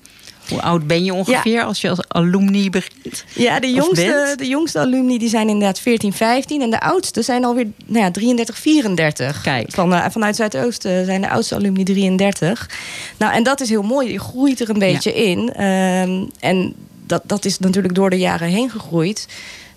Hoe 0.51 0.63
oud 0.63 0.87
ben 0.87 1.05
je 1.05 1.15
ongeveer 1.15 1.63
als 1.63 1.81
je 1.81 1.89
als 1.89 2.09
alumni 2.09 2.71
begint? 2.71 3.25
Ja, 3.35 3.61
de 3.61 3.71
jongste, 3.73 4.35
de 4.37 4.47
jongste 4.47 4.79
alumni 4.79 5.19
die 5.19 5.29
zijn 5.29 5.49
inderdaad 5.49 5.81
14, 5.81 6.13
15. 6.13 6.63
En 6.63 6.71
de 6.71 6.81
oudste 6.81 7.23
zijn 7.23 7.45
alweer 7.45 7.67
nou 7.87 8.05
ja, 8.05 8.11
33, 8.11 8.59
34. 8.59 9.41
Kijk. 9.41 9.71
Van, 9.71 9.95
eh, 9.95 10.11
vanuit 10.11 10.37
Zuidoosten 10.37 11.05
zijn 11.05 11.21
de 11.21 11.31
oudste 11.31 11.55
alumni 11.55 11.85
33. 11.85 12.71
Nou, 13.17 13.33
en 13.33 13.43
dat 13.43 13.61
is 13.61 13.69
heel 13.69 13.83
mooi. 13.83 14.13
Je 14.13 14.21
groeit 14.21 14.61
er 14.61 14.71
een 14.71 14.79
beetje 14.79 15.15
in. 15.15 15.53
Ehm, 15.53 16.25
en 16.41 16.75
dat, 17.07 17.23
dat 17.27 17.45
is 17.45 17.59
natuurlijk 17.59 17.95
door 17.95 18.11
de 18.11 18.19
jaren 18.19 18.49
heen 18.49 18.71
gegroeid. 18.71 19.27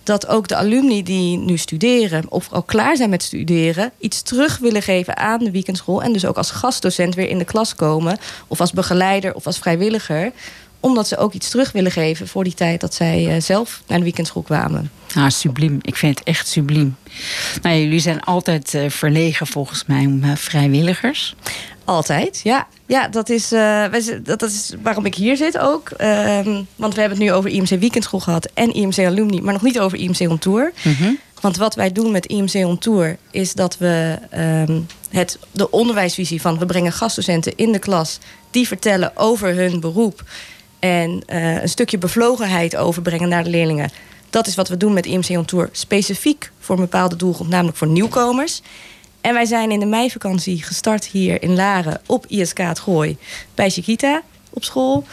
Dat 0.03 0.27
ook 0.27 0.47
de 0.47 0.55
alumni 0.55 1.03
die 1.03 1.37
nu 1.37 1.57
studeren, 1.57 2.23
of 2.29 2.51
al 2.51 2.63
klaar 2.63 2.95
zijn 2.95 3.09
met 3.09 3.23
studeren, 3.23 3.91
iets 3.97 4.21
terug 4.21 4.57
willen 4.57 4.81
geven 4.81 5.17
aan 5.17 5.39
de 5.39 5.51
weekendschool. 5.51 6.03
En 6.03 6.13
dus 6.13 6.25
ook 6.25 6.37
als 6.37 6.51
gastdocent 6.51 7.15
weer 7.15 7.29
in 7.29 7.37
de 7.37 7.45
klas 7.45 7.75
komen. 7.75 8.17
Of 8.47 8.59
als 8.59 8.71
begeleider 8.71 9.33
of 9.33 9.45
als 9.45 9.57
vrijwilliger 9.57 10.31
omdat 10.83 11.07
ze 11.07 11.17
ook 11.17 11.33
iets 11.33 11.49
terug 11.49 11.71
willen 11.71 11.91
geven 11.91 12.27
voor 12.27 12.43
die 12.43 12.53
tijd 12.53 12.81
dat 12.81 12.93
zij 12.93 13.35
eh, 13.35 13.41
zelf 13.41 13.81
naar 13.87 13.97
de 13.97 14.03
weekendschool 14.03 14.41
kwamen. 14.41 14.91
Ah, 15.15 15.29
subliem. 15.29 15.77
Ik 15.81 15.95
vind 15.95 16.19
het 16.19 16.27
echt 16.27 16.47
subliem. 16.47 16.95
Nou, 17.61 17.77
jullie 17.77 17.99
zijn 17.99 18.21
altijd 18.21 18.73
eh, 18.73 18.89
verlegen 18.89 19.47
volgens 19.47 19.85
mij 19.85 20.05
om 20.05 20.23
eh, 20.23 20.35
vrijwilligers. 20.35 21.35
Altijd, 21.85 22.41
ja. 22.43 22.67
Ja, 22.85 23.07
dat 23.07 23.29
is, 23.29 23.49
wij 23.49 24.21
dat, 24.23 24.39
dat 24.39 24.49
is 24.49 24.73
waarom 24.81 25.05
ik 25.05 25.15
hier 25.15 25.37
zit 25.37 25.57
ook. 25.57 25.89
Ehm, 25.89 26.61
want 26.75 26.93
we 26.93 26.99
hebben 26.99 27.17
het 27.17 27.27
nu 27.27 27.33
over 27.33 27.49
IMC 27.49 27.69
Weekendschool 27.69 28.19
gehad 28.19 28.49
en 28.53 28.73
IMC 28.73 28.97
Alumni, 28.97 29.41
maar 29.41 29.53
nog 29.53 29.61
niet 29.61 29.79
over 29.79 29.97
IMC 29.97 30.19
On 30.19 30.37
Tour. 30.37 30.73
Want 31.41 31.57
wat 31.57 31.75
wij 31.75 31.91
doen 31.91 32.11
met 32.11 32.25
IMC 32.25 32.53
On 32.53 32.77
Tour 32.77 33.17
is 33.31 33.53
dat 33.53 33.77
we 33.77 34.17
ehm, 34.29 34.79
het, 35.09 35.39
de 35.51 35.71
onderwijsvisie 35.71 36.41
van 36.41 36.57
we 36.57 36.65
brengen 36.65 36.91
gastdocenten 36.91 37.55
in 37.55 37.71
de 37.71 37.79
klas 37.79 38.19
die 38.51 38.67
vertellen 38.67 39.11
over 39.17 39.55
hun 39.55 39.79
beroep 39.79 40.23
en 40.83 41.23
eh, 41.25 41.61
een 41.61 41.69
stukje 41.69 41.97
bevlogenheid 41.97 42.75
overbrengen 42.75 43.29
naar 43.29 43.43
de 43.43 43.49
leerlingen. 43.49 43.91
Dat 44.29 44.47
is 44.47 44.55
wat 44.55 44.67
we 44.67 44.77
doen 44.77 44.93
met 44.93 45.05
IMC 45.05 45.29
On 45.29 45.45
Tour, 45.45 45.69
specifiek 45.71 46.51
voor 46.59 46.75
een 46.75 46.81
bepaalde 46.81 47.15
doelgroep, 47.15 47.47
namelijk 47.47 47.77
voor 47.77 47.87
nieuwkomers. 47.87 48.61
En 49.21 49.33
wij 49.33 49.45
zijn 49.45 49.71
in 49.71 49.79
de 49.79 49.85
meivakantie 49.85 50.63
gestart 50.63 51.05
hier 51.05 51.41
in 51.41 51.55
Laren 51.55 52.01
op 52.05 52.25
ISK 52.27 52.57
het 52.57 52.79
Gooi 52.79 53.17
bij 53.55 53.69
Chiquita 53.69 54.21
op 54.49 54.63
school. 54.63 55.05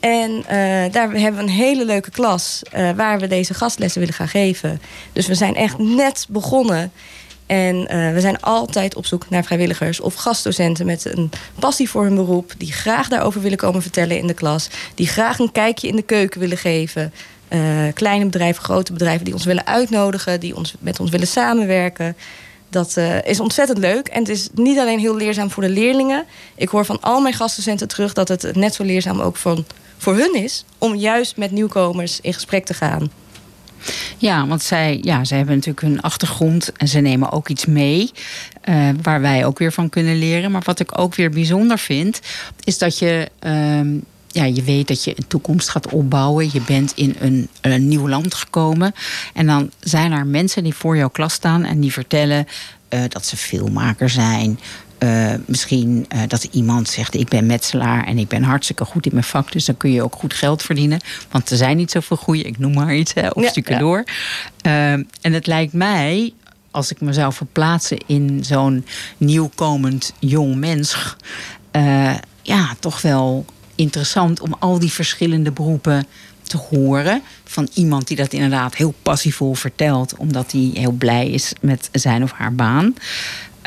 En 0.00 0.44
eh, 0.46 0.92
daar 0.92 1.10
hebben 1.10 1.34
we 1.34 1.42
een 1.42 1.48
hele 1.48 1.84
leuke 1.84 2.10
klas 2.10 2.62
eh, 2.70 2.90
waar 2.90 3.18
we 3.18 3.26
deze 3.26 3.54
gastlessen 3.54 4.00
willen 4.00 4.14
gaan 4.14 4.28
geven. 4.28 4.80
Dus 5.12 5.26
we 5.26 5.34
zijn 5.34 5.54
echt 5.54 5.78
net 5.78 6.26
begonnen. 6.28 6.92
En 7.50 7.88
eh, 7.88 8.12
we 8.12 8.20
zijn 8.20 8.40
altijd 8.40 8.96
op 8.96 9.06
zoek 9.06 9.30
naar 9.30 9.44
vrijwilligers 9.44 10.00
of 10.00 10.14
gastdocenten 10.14 10.86
met 10.86 11.04
een 11.04 11.30
passie 11.58 11.90
voor 11.90 12.04
hun 12.04 12.14
beroep. 12.14 12.52
Die 12.58 12.72
graag 12.72 13.08
daarover 13.08 13.40
willen 13.40 13.58
komen 13.58 13.82
vertellen 13.82 14.18
in 14.18 14.26
de 14.26 14.34
klas. 14.34 14.68
Die 14.94 15.06
graag 15.06 15.38
een 15.38 15.52
kijkje 15.52 15.88
in 15.88 15.96
de 15.96 16.02
keuken 16.02 16.40
willen 16.40 16.56
geven. 16.56 17.12
Eh, 17.48 17.60
kleine 17.94 18.24
bedrijven, 18.24 18.62
grote 18.62 18.92
bedrijven 18.92 19.24
die 19.24 19.34
ons 19.34 19.44
willen 19.44 19.66
uitnodigen, 19.66 20.40
die 20.40 20.56
ons, 20.56 20.74
met 20.78 21.00
ons 21.00 21.10
willen 21.10 21.26
samenwerken. 21.26 22.16
Dat 22.68 22.96
eh, 22.96 23.24
is 23.24 23.40
ontzettend 23.40 23.78
leuk. 23.78 24.08
En 24.08 24.18
het 24.18 24.28
is 24.28 24.48
niet 24.54 24.78
alleen 24.78 24.98
heel 24.98 25.16
leerzaam 25.16 25.50
voor 25.50 25.62
de 25.62 25.70
leerlingen. 25.70 26.24
Ik 26.54 26.68
hoor 26.68 26.84
van 26.84 27.00
al 27.00 27.20
mijn 27.20 27.34
gastdocenten 27.34 27.88
terug 27.88 28.12
dat 28.12 28.28
het 28.28 28.56
net 28.56 28.74
zo 28.74 28.84
leerzaam 28.84 29.20
ook 29.20 29.36
van, 29.36 29.64
voor 29.98 30.16
hun 30.16 30.34
is. 30.34 30.64
Om 30.78 30.94
juist 30.94 31.36
met 31.36 31.50
nieuwkomers 31.50 32.20
in 32.20 32.34
gesprek 32.34 32.64
te 32.64 32.74
gaan. 32.74 33.10
Ja, 34.18 34.46
want 34.46 34.62
zij, 34.62 34.98
ja, 35.02 35.24
zij 35.24 35.36
hebben 35.36 35.54
natuurlijk 35.54 35.86
hun 35.86 36.00
achtergrond 36.00 36.72
en 36.72 36.88
ze 36.88 37.00
nemen 37.00 37.32
ook 37.32 37.48
iets 37.48 37.66
mee 37.66 38.10
uh, 38.68 38.88
waar 39.02 39.20
wij 39.20 39.46
ook 39.46 39.58
weer 39.58 39.72
van 39.72 39.88
kunnen 39.88 40.18
leren. 40.18 40.50
Maar 40.50 40.62
wat 40.64 40.80
ik 40.80 40.98
ook 40.98 41.14
weer 41.14 41.30
bijzonder 41.30 41.78
vind, 41.78 42.20
is 42.64 42.78
dat 42.78 42.98
je. 42.98 43.28
Uh, 43.46 44.00
ja, 44.32 44.44
je 44.44 44.62
weet 44.62 44.88
dat 44.88 45.04
je 45.04 45.14
een 45.16 45.26
toekomst 45.26 45.68
gaat 45.68 45.92
opbouwen. 45.92 46.48
Je 46.52 46.60
bent 46.60 46.92
in 46.94 47.16
een, 47.18 47.48
een 47.60 47.88
nieuw 47.88 48.08
land 48.08 48.34
gekomen. 48.34 48.94
En 49.34 49.46
dan 49.46 49.70
zijn 49.80 50.12
er 50.12 50.26
mensen 50.26 50.62
die 50.62 50.74
voor 50.74 50.96
jouw 50.96 51.08
klas 51.08 51.32
staan 51.32 51.64
en 51.64 51.80
die 51.80 51.92
vertellen 51.92 52.46
uh, 52.90 53.00
dat 53.08 53.26
ze 53.26 53.36
filmmaker 53.36 54.10
zijn. 54.10 54.58
Uh, 55.04 55.34
misschien 55.46 56.06
uh, 56.14 56.20
dat 56.28 56.44
iemand 56.44 56.88
zegt: 56.88 57.14
Ik 57.14 57.28
ben 57.28 57.46
metselaar 57.46 58.06
en 58.06 58.18
ik 58.18 58.28
ben 58.28 58.42
hartstikke 58.42 58.84
goed 58.84 59.06
in 59.06 59.12
mijn 59.12 59.24
vak. 59.24 59.52
Dus 59.52 59.64
dan 59.64 59.76
kun 59.76 59.92
je 59.92 60.02
ook 60.02 60.14
goed 60.14 60.34
geld 60.34 60.62
verdienen. 60.62 61.00
Want 61.30 61.50
er 61.50 61.56
zijn 61.56 61.76
niet 61.76 61.90
zoveel 61.90 62.16
goede, 62.16 62.42
ik 62.42 62.58
noem 62.58 62.74
maar 62.74 62.94
iets, 62.94 63.14
hè, 63.14 63.28
ja, 63.34 63.48
stukken 63.48 63.74
ja. 63.74 63.78
door. 63.80 64.04
Uh, 64.66 64.92
en 64.92 65.06
het 65.20 65.46
lijkt 65.46 65.72
mij, 65.72 66.32
als 66.70 66.90
ik 66.90 67.00
me 67.00 67.12
zou 67.12 67.32
verplaatsen 67.32 67.98
in 68.06 68.44
zo'n 68.44 68.86
nieuwkomend 69.16 70.12
jong 70.18 70.56
mens. 70.56 71.16
ja, 72.42 72.74
toch 72.78 73.02
wel 73.02 73.44
interessant 73.74 74.40
om 74.40 74.54
al 74.58 74.78
die 74.78 74.92
verschillende 74.92 75.52
beroepen 75.52 76.06
te 76.50 76.56
horen 76.56 77.22
van 77.44 77.68
iemand 77.74 78.08
die 78.08 78.16
dat 78.16 78.32
inderdaad 78.32 78.74
heel 78.74 78.94
passievol 79.02 79.54
vertelt, 79.54 80.16
omdat 80.16 80.52
hij 80.52 80.70
heel 80.74 80.92
blij 80.92 81.30
is 81.30 81.52
met 81.60 81.88
zijn 81.92 82.22
of 82.22 82.32
haar 82.32 82.54
baan. 82.54 82.94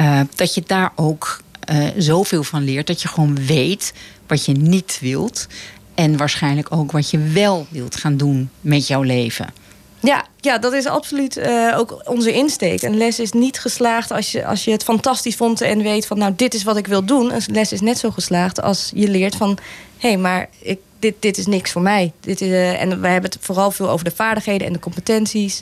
Uh, 0.02 0.20
dat 0.36 0.54
je 0.54 0.64
daar 0.66 0.92
ook 0.96 1.42
uh, 1.72 1.88
zoveel 1.98 2.44
van 2.44 2.64
leert 2.64 2.88
dat 2.88 3.02
je 3.02 3.08
gewoon 3.08 3.46
weet 3.46 3.94
wat 4.28 4.46
je 4.46 4.54
niet 4.54 4.98
wilt. 5.02 5.48
En 5.96 6.18
waarschijnlijk 6.18 6.68
ook 6.72 6.92
wat 6.92 7.10
je 7.10 7.18
wel 7.18 7.68
wilt 7.70 7.96
gaan 7.96 8.18
doen 8.18 8.50
met 8.62 8.88
jouw 8.88 9.02
leven. 9.02 9.54
Ja, 10.00 10.26
ja, 10.40 10.58
dat 10.58 10.74
is 10.74 10.86
absoluut 10.86 11.38
uh, 11.38 11.78
ook 11.78 12.02
onze 12.10 12.34
insteek. 12.34 12.82
Een 12.82 12.98
les 12.98 13.20
is 13.20 13.32
niet 13.32 13.60
geslaagd 13.60 14.12
als 14.12 14.32
je, 14.32 14.46
als 14.46 14.64
je 14.64 14.72
het 14.72 14.84
fantastisch 14.84 15.36
vond 15.36 15.62
en 15.62 15.84
weet 15.84 16.08
van 16.08 16.18
nou, 16.18 16.34
dit 16.36 16.54
is 16.54 16.64
wat 16.64 16.78
ik 16.78 16.88
wil 16.88 17.06
doen. 17.06 17.34
Een 17.34 17.42
les 17.48 17.72
is 17.72 17.82
net 17.82 17.98
zo 17.98 18.12
geslaagd 18.12 18.62
als 18.62 18.92
je 18.96 19.08
leert 19.08 19.36
van 19.36 19.58
hé, 19.98 20.10
hey, 20.10 20.18
maar 20.18 20.50
ik, 20.60 20.80
dit, 21.04 21.16
dit 21.20 21.38
is 21.38 21.46
niks 21.46 21.72
voor 21.72 21.82
mij. 21.82 22.12
Dit 22.20 22.42
is, 22.42 22.48
uh, 22.48 22.82
en 22.82 23.02
wij 23.02 23.12
hebben 23.12 23.32
het 23.32 23.40
vooral 23.42 23.72
veel 23.72 23.90
over 23.90 24.06
de 24.06 24.12
vaardigheden 24.16 24.68
en 24.68 24.74
de 24.74 24.80
competenties. 24.80 25.62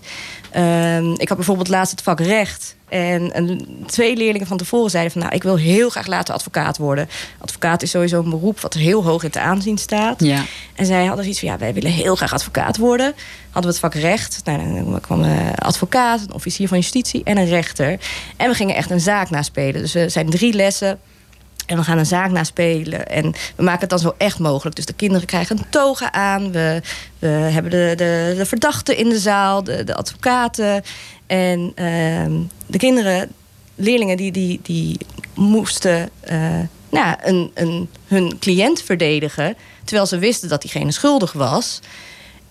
Uh, 0.55 0.97
ik 0.97 1.27
had 1.27 1.37
bijvoorbeeld 1.37 1.67
laatst 1.67 1.91
het 1.91 2.01
vak 2.01 2.19
recht. 2.19 2.75
En 2.89 3.37
een, 3.37 3.83
twee 3.85 4.15
leerlingen 4.15 4.47
van 4.47 4.57
tevoren 4.57 4.91
zeiden 4.91 5.11
van... 5.11 5.21
nou, 5.21 5.35
ik 5.35 5.43
wil 5.43 5.57
heel 5.57 5.89
graag 5.89 6.07
later 6.07 6.33
advocaat 6.33 6.77
worden. 6.77 7.09
Advocaat 7.39 7.81
is 7.81 7.89
sowieso 7.89 8.19
een 8.19 8.29
beroep 8.29 8.59
wat 8.59 8.73
heel 8.73 9.03
hoog 9.03 9.23
in 9.23 9.29
te 9.29 9.39
aanzien 9.39 9.77
staat. 9.77 10.23
Ja. 10.23 10.43
En 10.75 10.85
zij 10.85 11.05
hadden 11.05 11.23
zoiets 11.23 11.39
van, 11.39 11.49
ja, 11.49 11.57
wij 11.57 11.73
willen 11.73 11.91
heel 11.91 12.15
graag 12.15 12.33
advocaat 12.33 12.77
worden. 12.77 13.13
Hadden 13.43 13.71
we 13.71 13.77
het 13.77 13.93
vak 13.93 13.93
recht. 13.93 14.41
Nou, 14.43 14.83
dan 14.83 15.01
kwam 15.01 15.23
een 15.23 15.55
advocaat, 15.55 16.21
een 16.21 16.33
officier 16.33 16.67
van 16.67 16.77
justitie 16.77 17.23
en 17.23 17.37
een 17.37 17.47
rechter. 17.47 17.99
En 18.37 18.49
we 18.49 18.55
gingen 18.55 18.75
echt 18.75 18.89
een 18.89 18.99
zaak 18.99 19.29
naspelen. 19.29 19.81
Dus 19.81 19.95
er 19.95 20.11
zijn 20.11 20.29
drie 20.29 20.53
lessen... 20.53 20.99
En 21.65 21.77
we 21.77 21.83
gaan 21.83 21.97
een 21.97 22.05
zaak 22.05 22.31
naspelen. 22.31 23.07
En 23.07 23.33
we 23.55 23.63
maken 23.63 23.79
het 23.79 23.89
dan 23.89 23.99
zo 23.99 24.13
echt 24.17 24.39
mogelijk. 24.39 24.75
Dus 24.75 24.85
de 24.85 24.93
kinderen 24.93 25.27
krijgen 25.27 25.57
een 25.57 25.69
toga 25.69 26.11
aan. 26.11 26.51
We, 26.51 26.81
hebben 27.27 27.71
de, 27.71 27.93
de, 27.95 28.33
de 28.37 28.45
verdachten 28.45 28.97
in 28.97 29.09
de 29.09 29.19
zaal, 29.19 29.63
de, 29.63 29.83
de 29.83 29.95
advocaten. 29.95 30.83
En 31.27 31.59
uh, 31.59 32.39
de 32.65 32.77
kinderen, 32.77 33.31
leerlingen, 33.75 34.17
die, 34.17 34.31
die, 34.31 34.59
die 34.63 34.97
moesten 35.35 36.09
uh, 36.31 36.59
nou, 36.89 37.15
een, 37.21 37.51
een, 37.53 37.89
hun 38.07 38.39
cliënt 38.39 38.81
verdedigen. 38.81 39.55
Terwijl 39.83 40.07
ze 40.07 40.17
wisten 40.17 40.49
dat 40.49 40.61
diegene 40.61 40.91
schuldig 40.91 41.33
was. 41.33 41.79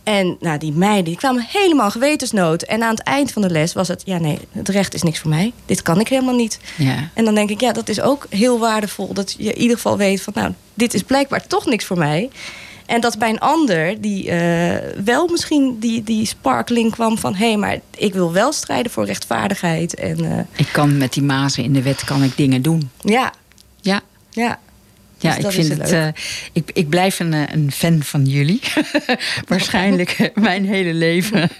En 0.02 0.36
nou, 0.40 0.58
die 0.58 0.72
meiden 0.72 1.04
die 1.04 1.16
kwamen 1.16 1.44
helemaal 1.48 1.90
gewetensnood. 1.90 2.62
En 2.62 2.82
aan 2.82 2.94
het 2.94 3.02
eind 3.02 3.32
van 3.32 3.42
de 3.42 3.50
les 3.50 3.72
was 3.72 3.88
het... 3.88 4.02
ja, 4.04 4.18
nee, 4.18 4.38
het 4.52 4.68
recht 4.68 4.94
is 4.94 5.02
niks 5.02 5.18
voor 5.18 5.30
mij. 5.30 5.52
Dit 5.66 5.82
kan 5.82 6.00
ik 6.00 6.08
helemaal 6.08 6.34
niet. 6.34 6.58
Ja. 6.76 7.08
En 7.14 7.24
dan 7.24 7.34
denk 7.34 7.50
ik, 7.50 7.60
ja, 7.60 7.72
dat 7.72 7.88
is 7.88 8.00
ook 8.00 8.26
heel 8.30 8.58
waardevol. 8.58 9.14
Dat 9.14 9.34
je 9.38 9.52
in 9.52 9.60
ieder 9.60 9.76
geval 9.76 9.96
weet 9.96 10.22
van... 10.22 10.32
nou, 10.36 10.52
dit 10.74 10.94
is 10.94 11.02
blijkbaar 11.02 11.46
toch 11.46 11.66
niks 11.66 11.84
voor 11.84 11.98
mij. 11.98 12.30
En 12.86 13.00
dat 13.00 13.18
bij 13.18 13.28
een 13.28 13.38
ander, 13.38 14.00
die 14.00 14.26
uh, 14.26 14.74
wel 15.04 15.26
misschien 15.26 15.76
die, 15.78 16.02
die 16.02 16.26
sparkling 16.26 16.90
kwam 16.92 17.18
van... 17.18 17.34
hé, 17.34 17.46
hey, 17.46 17.56
maar 17.56 17.78
ik 17.96 18.12
wil 18.12 18.32
wel 18.32 18.52
strijden 18.52 18.92
voor 18.92 19.04
rechtvaardigheid. 19.04 19.94
En, 19.94 20.24
uh, 20.24 20.38
ik 20.56 20.68
kan 20.72 20.98
met 20.98 21.12
die 21.12 21.22
mazen 21.22 21.64
in 21.64 21.72
de 21.72 21.82
wet 21.82 22.04
kan 22.04 22.22
ik 22.22 22.36
dingen 22.36 22.62
doen. 22.62 22.90
Ja. 23.00 23.32
Ja. 23.80 24.00
Ja. 24.30 24.58
Ja, 25.20 25.36
dus 25.36 25.44
ik 25.44 25.50
vind 25.50 25.78
het. 25.80 25.92
Uh, 25.92 26.06
ik, 26.52 26.70
ik 26.72 26.88
blijf 26.88 27.20
een, 27.20 27.32
een 27.32 27.72
fan 27.72 28.02
van 28.02 28.24
jullie. 28.24 28.60
Waarschijnlijk 29.48 30.30
mijn 30.34 30.64
hele 30.64 30.94
leven 30.94 31.50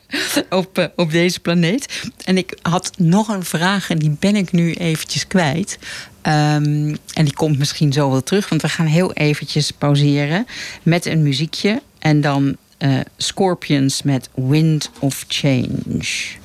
op, 0.50 0.78
uh, 0.78 0.84
op 0.96 1.10
deze 1.10 1.40
planeet. 1.40 2.02
En 2.24 2.36
ik 2.36 2.58
had 2.62 2.90
nog 2.96 3.28
een 3.28 3.44
vraag 3.44 3.90
en 3.90 3.98
die 3.98 4.16
ben 4.18 4.36
ik 4.36 4.52
nu 4.52 4.72
eventjes 4.72 5.26
kwijt. 5.26 5.78
Um, 6.22 6.96
en 7.12 7.24
die 7.24 7.34
komt 7.34 7.58
misschien 7.58 7.92
zo 7.92 8.10
wel 8.10 8.22
terug, 8.22 8.48
want 8.48 8.62
we 8.62 8.68
gaan 8.68 8.86
heel 8.86 9.12
eventjes 9.12 9.70
pauzeren 9.70 10.46
met 10.82 11.06
een 11.06 11.22
muziekje. 11.22 11.82
En 11.98 12.20
dan 12.20 12.56
uh, 12.78 13.00
Scorpions 13.16 14.02
met 14.02 14.28
Wind 14.34 14.90
of 14.98 15.24
Change. 15.28 16.36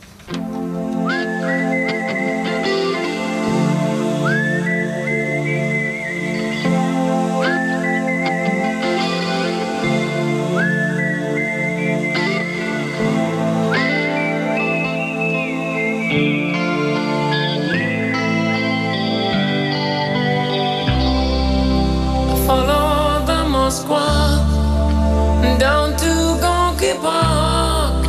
Down 25.58 25.98
to 25.98 26.14
Gonky 26.40 26.94
Park, 27.02 28.06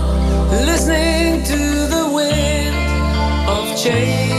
listening 0.50 1.42
to 1.44 1.56
the 1.94 2.10
wind 2.12 2.76
of 3.48 3.64
change. 3.74 4.34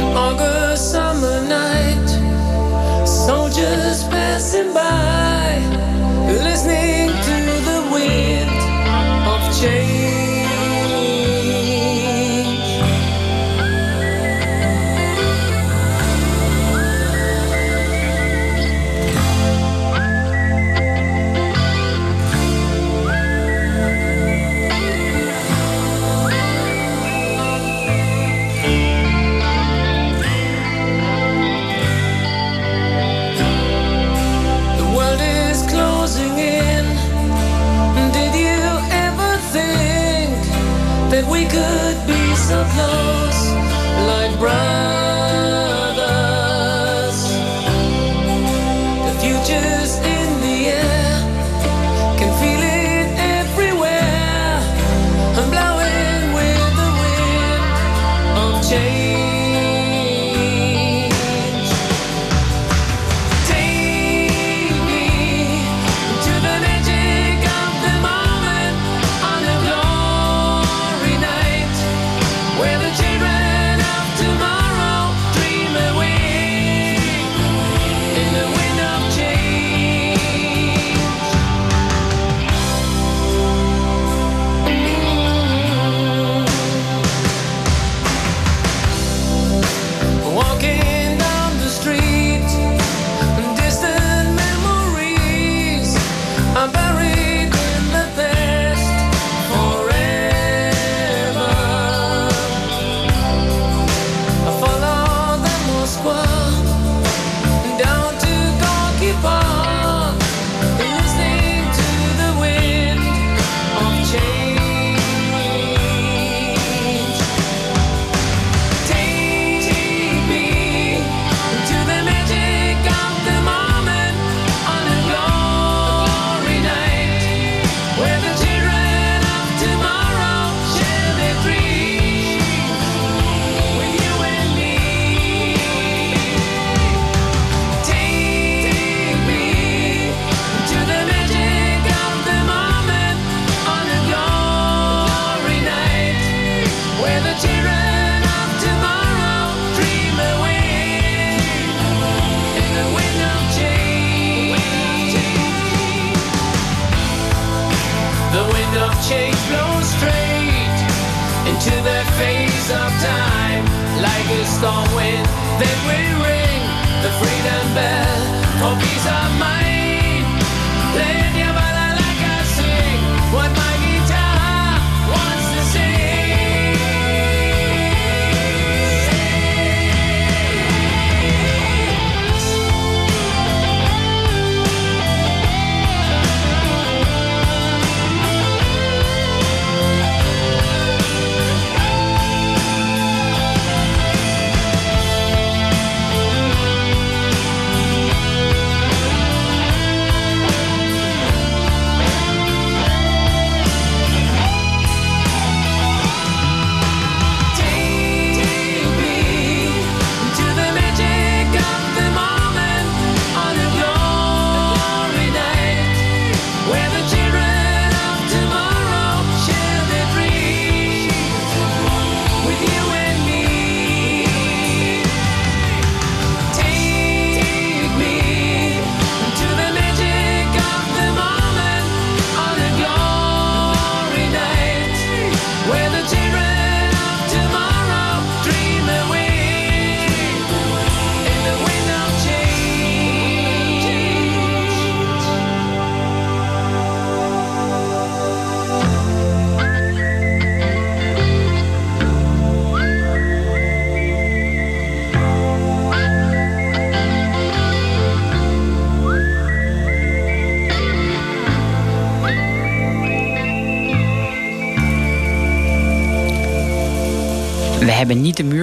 An 0.00 0.16
August 0.16 0.90
summer 0.90 1.38
night, 1.46 2.08
soldiers 3.06 4.02
passing 4.08 4.74
by, 4.74 5.23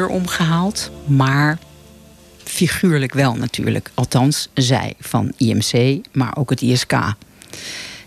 muur 0.01 0.09
omgehaald, 0.09 0.91
maar 1.05 1.57
figuurlijk 2.43 3.13
wel 3.13 3.35
natuurlijk. 3.35 3.91
Althans, 3.93 4.49
zij 4.53 4.93
van 4.99 5.33
IMC, 5.37 6.01
maar 6.11 6.37
ook 6.37 6.49
het 6.49 6.61
ISK. 6.61 6.93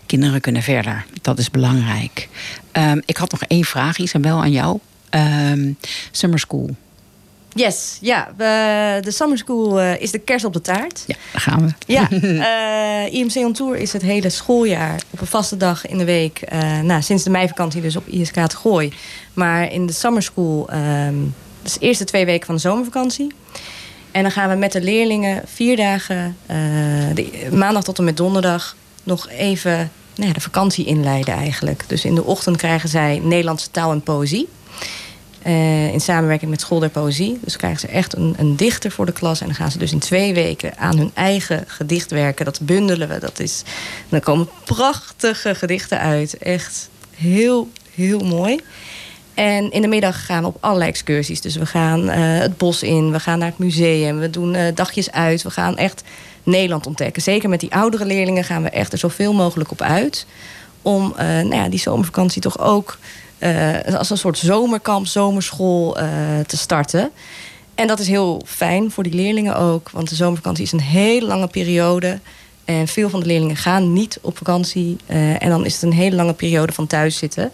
Kinderen 0.05 0.41
kunnen 0.41 0.61
verder, 0.61 1.05
dat 1.21 1.39
is 1.39 1.51
belangrijk. 1.51 2.29
Ehm, 2.71 2.99
ik 3.05 3.17
had 3.17 3.31
nog 3.31 3.43
één 3.43 3.63
vraag, 3.63 3.97
Isabel, 3.97 4.37
aan 4.41 4.51
jou. 4.51 4.79
Ehm, 5.09 5.71
summer 6.11 6.39
School, 6.39 6.69
Yes, 7.57 7.97
ja. 8.01 8.33
de 9.01 9.11
Summer 9.11 9.37
School 9.37 9.79
eh, 9.81 10.01
is 10.01 10.11
de 10.11 10.19
kers 10.19 10.45
op 10.45 10.53
de 10.53 10.61
taart. 10.61 11.03
ja, 11.07 11.15
daar 11.31 11.41
gaan 11.41 11.65
we. 11.65 11.73
Ja, 11.93 12.09
eh, 13.07 13.13
IMC 13.13 13.35
On 13.35 13.53
Tour 13.53 13.75
is 13.77 13.93
het 13.93 14.01
hele 14.01 14.29
schooljaar 14.29 15.01
op 15.09 15.21
een 15.21 15.27
vaste 15.27 15.57
dag 15.57 15.85
in 15.87 15.97
de 15.97 16.05
week. 16.05 16.41
eh, 16.41 16.79
nou, 16.79 17.01
sinds 17.01 17.23
de 17.23 17.29
meivakantie 17.29 17.81
dus 17.81 17.95
op 17.95 18.07
ISK 18.07 18.35
het 18.35 18.53
Gooi. 18.55 18.93
Maar 19.33 19.71
in 19.71 19.85
de 19.85 19.93
Summer 19.93 20.23
School, 20.23 20.69
ehm 20.69 21.15
dus 21.65 21.73
de 21.73 21.79
eerste 21.79 22.03
twee 22.03 22.25
weken 22.25 22.45
van 22.45 22.55
de 22.55 22.61
zomervakantie. 22.61 23.33
En 24.11 24.21
dan 24.21 24.31
gaan 24.31 24.49
we 24.49 24.55
met 24.55 24.71
de 24.71 24.81
leerlingen 24.81 25.41
vier 25.45 25.75
dagen, 25.75 26.37
eh, 26.45 26.57
de, 27.13 27.47
maandag 27.51 27.83
tot 27.83 27.97
en 27.97 28.03
met 28.03 28.17
donderdag, 28.17 28.75
nog 29.03 29.29
even 29.29 29.91
nou 30.15 30.27
ja, 30.27 30.33
de 30.33 30.41
vakantie 30.41 30.85
inleiden 30.85 31.33
eigenlijk. 31.33 31.83
Dus 31.87 32.05
in 32.05 32.15
de 32.15 32.23
ochtend 32.23 32.57
krijgen 32.57 32.89
zij 32.89 33.19
Nederlandse 33.23 33.71
taal 33.71 33.91
en 33.91 34.01
poëzie. 34.01 34.47
Eh, 35.41 35.93
in 35.93 36.01
samenwerking 36.01 36.51
met 36.51 36.61
School 36.61 36.79
der 36.79 36.89
Poëzie. 36.89 37.39
Dus 37.41 37.55
krijgen 37.55 37.79
ze 37.79 37.87
echt 37.87 38.15
een, 38.15 38.35
een 38.37 38.55
dichter 38.55 38.91
voor 38.91 39.05
de 39.05 39.11
klas. 39.11 39.39
En 39.39 39.45
dan 39.45 39.55
gaan 39.55 39.71
ze 39.71 39.77
dus 39.77 39.91
in 39.91 39.99
twee 39.99 40.33
weken 40.33 40.77
aan 40.77 40.97
hun 40.97 41.11
eigen 41.13 41.63
gedicht 41.67 42.11
werken. 42.11 42.45
Dat 42.45 42.59
bundelen 42.61 43.07
we. 43.07 43.19
Dat 43.19 43.39
is, 43.39 43.63
dan 44.09 44.19
komen 44.19 44.49
prachtige 44.63 45.55
gedichten 45.55 45.99
uit. 45.99 46.37
Echt 46.37 46.89
heel, 47.15 47.69
heel 47.95 48.19
mooi. 48.19 48.61
En 49.35 49.71
in 49.71 49.81
de 49.81 49.87
middag 49.87 50.25
gaan 50.25 50.41
we 50.41 50.47
op 50.47 50.57
allerlei 50.59 50.89
excursies. 50.89 51.41
Dus 51.41 51.55
we 51.55 51.65
gaan 51.65 52.09
eh, 52.09 52.19
het 52.19 52.57
bos 52.57 52.83
in, 52.83 53.11
we 53.11 53.19
gaan 53.19 53.39
naar 53.39 53.47
het 53.47 53.57
museum, 53.57 54.19
we 54.19 54.29
doen 54.29 54.55
eh, 54.55 54.75
dagjes 54.75 55.11
uit. 55.11 55.41
We 55.41 55.49
gaan 55.49 55.77
echt 55.77 56.03
Nederland 56.43 56.87
ontdekken. 56.87 57.21
Zeker 57.21 57.49
met 57.49 57.59
die 57.59 57.73
oudere 57.73 58.05
leerlingen 58.05 58.43
gaan 58.43 58.63
we 58.63 58.69
echt 58.69 58.91
er 58.91 58.97
zoveel 58.97 59.33
mogelijk 59.33 59.71
op 59.71 59.81
uit. 59.81 60.25
Om 60.81 61.13
eh, 61.17 61.25
nou 61.25 61.55
ja, 61.55 61.69
die 61.69 61.79
zomervakantie 61.79 62.41
toch 62.41 62.59
ook 62.59 62.97
als 63.97 64.09
een 64.09 64.17
soort 64.17 64.37
zomerkamp, 64.37 65.07
zomerschool 65.07 65.97
te 66.47 66.57
starten. 66.57 67.11
En 67.75 67.87
dat 67.87 67.99
is 67.99 68.07
heel 68.07 68.41
fijn 68.45 68.91
voor 68.91 69.03
die 69.03 69.13
leerlingen 69.13 69.57
ook. 69.57 69.89
Want 69.89 70.09
de 70.09 70.15
zomervakantie 70.15 70.63
is 70.63 70.71
een 70.71 70.81
hele 70.81 71.25
lange 71.25 71.47
periode. 71.47 72.19
En 72.65 72.87
veel 72.87 73.09
van 73.09 73.19
de 73.19 73.25
leerlingen 73.25 73.55
gaan 73.55 73.93
niet 73.93 74.17
op 74.21 74.37
vakantie. 74.37 74.97
eh, 75.05 75.43
en 75.43 75.49
dan 75.49 75.65
is 75.65 75.73
het 75.73 75.81
een 75.83 75.93
hele 75.93 76.15
lange 76.15 76.33
periode 76.33 76.73
van 76.73 76.87
thuis 76.87 77.17
zitten. 77.17 77.51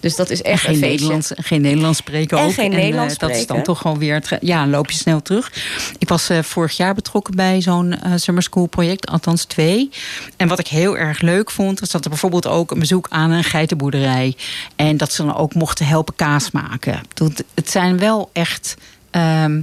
Dus 0.00 0.16
dat 0.16 0.30
is 0.30 0.42
En 0.42 0.50
echt 0.52 0.60
geen 0.62 0.70
een 0.74 0.78
feestje. 0.80 0.90
Nederlands, 0.96 1.32
geen 1.36 1.60
Nederlands 1.60 1.98
spreken 1.98 2.38
En 2.38 2.44
ook. 2.44 2.52
geen 2.54 2.72
eh, 2.72 2.78
Nederlands 2.78 3.18
Dat 3.18 3.30
is 3.30 3.36
dan 3.36 3.44
spreken. 3.44 3.64
toch 3.64 3.78
gewoon 3.80 3.98
weer... 3.98 4.14
Het, 4.14 4.28
ja, 4.40 4.62
een 4.62 4.70
loopje 4.70 4.96
snel 4.96 5.22
terug. 5.22 5.52
Ik 5.98 6.08
was 6.08 6.28
eh, 6.28 6.42
vorig 6.42 6.76
jaar 6.76 6.94
betrokken 6.94 7.36
bij 7.36 7.60
zo'n 7.60 8.00
eh, 8.00 8.12
summer 8.16 8.42
school 8.42 8.66
project. 8.66 9.06
Althans 9.06 9.44
twee. 9.44 9.90
En 10.36 10.48
wat 10.48 10.58
ik 10.58 10.66
heel 10.66 10.96
erg 10.96 11.20
leuk 11.20 11.50
vond... 11.50 11.80
was 11.80 11.90
dat 11.90 12.04
er 12.04 12.10
bijvoorbeeld 12.10 12.46
ook 12.46 12.70
een 12.70 12.78
bezoek 12.78 13.06
aan 13.10 13.30
een 13.30 13.44
geitenboerderij. 13.44 14.36
En 14.76 14.96
dat 14.96 15.12
ze 15.12 15.24
dan 15.24 15.36
ook 15.36 15.54
mochten 15.54 15.86
helpen 15.86 16.14
kaas 16.16 16.50
maken. 16.50 17.00
Het- 17.14 17.44
Het 17.54 17.70
zijn 17.70 17.98
wel 17.98 18.30
echt... 18.32 18.74
ehm, 19.10 19.60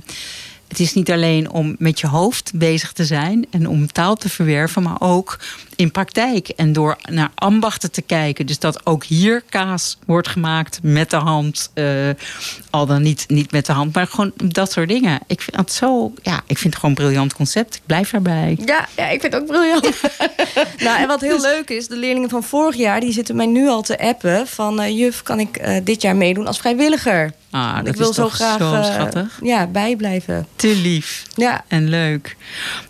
het 0.72 0.80
is 0.80 0.94
niet 0.94 1.12
alleen 1.12 1.50
om 1.50 1.76
met 1.78 2.00
je 2.00 2.08
hoofd 2.08 2.52
bezig 2.56 2.92
te 2.92 3.06
zijn 3.06 3.46
en 3.50 3.68
om 3.68 3.92
taal 3.92 4.16
te 4.16 4.30
verwerven, 4.30 4.84
maar 4.84 5.02
ook 5.02 5.40
in 5.82 5.92
praktijk 5.92 6.48
en 6.50 6.74
door 6.74 6.98
naar 7.10 7.32
ambachten 7.36 7.92
te 7.92 8.02
kijken. 8.02 8.46
Dus 8.46 8.60
dat 8.60 8.86
ook 8.86 9.04
hier 9.04 9.44
kaas 9.50 9.98
wordt 10.06 10.28
gemaakt 10.28 10.80
met 10.84 11.10
de 11.10 11.16
hand, 11.16 11.72
eh, 11.74 11.86
al 12.70 12.86
dan 12.86 13.02
niet, 13.02 13.26
niet 13.28 13.52
met 13.52 13.66
de 13.66 13.72
hand, 13.72 13.96
maar 13.96 14.08
gewoon 14.08 14.32
dat 14.36 14.72
soort 14.72 14.88
dingen. 14.88 15.20
Ik 15.28 15.42
vind 15.42 15.56
het 15.56 15.72
zo, 15.72 16.14
ja, 16.22 16.42
ik 16.48 16.58
vind 16.58 16.74
het 16.74 16.76
gewoon 16.76 16.96
een 16.98 17.04
briljant 17.04 17.34
concept. 17.34 17.76
Ik 17.76 17.82
blijf 17.86 18.10
daarbij. 18.10 18.58
Ja, 18.66 18.88
ja, 18.96 19.08
ik 19.10 19.22
vind 19.22 19.34
het 19.34 19.42
ook 19.42 19.48
briljant. 19.48 19.90
nou, 20.86 21.00
en 21.02 21.08
wat 21.08 21.22
heel 21.22 21.42
leuk 21.42 21.70
is, 21.70 21.88
de 21.88 21.98
leerlingen 21.98 22.30
van 22.30 22.44
vorig 22.44 22.76
jaar... 22.76 23.00
die 23.00 23.12
zitten 23.12 23.36
mij 23.36 23.46
nu 23.46 23.68
al 23.68 23.82
te 23.82 24.00
appen 24.00 24.48
van... 24.48 24.82
eh, 24.82 24.98
juf, 24.98 25.22
kan 25.24 25.40
ik 25.40 25.58
eh, 25.58 25.78
dit 25.84 26.02
jaar 26.02 26.16
meedoen 26.16 26.48
als 26.48 26.60
vrijwilliger? 26.60 27.34
Ah, 27.52 27.76
dat 27.78 27.88
ik 27.88 27.96
wil 27.96 28.10
is 28.10 28.16
zo 28.16 28.24
toch 28.24 28.34
graag 28.34 28.58
zo 28.58 28.74
eh, 28.74 28.84
schattig. 28.84 29.40
ja, 29.42 29.68
bijblijven. 29.68 30.48
Te 30.56 30.76
lief. 30.76 31.24
Ja, 31.36 31.64
En 31.68 31.90
leuk. 31.90 32.36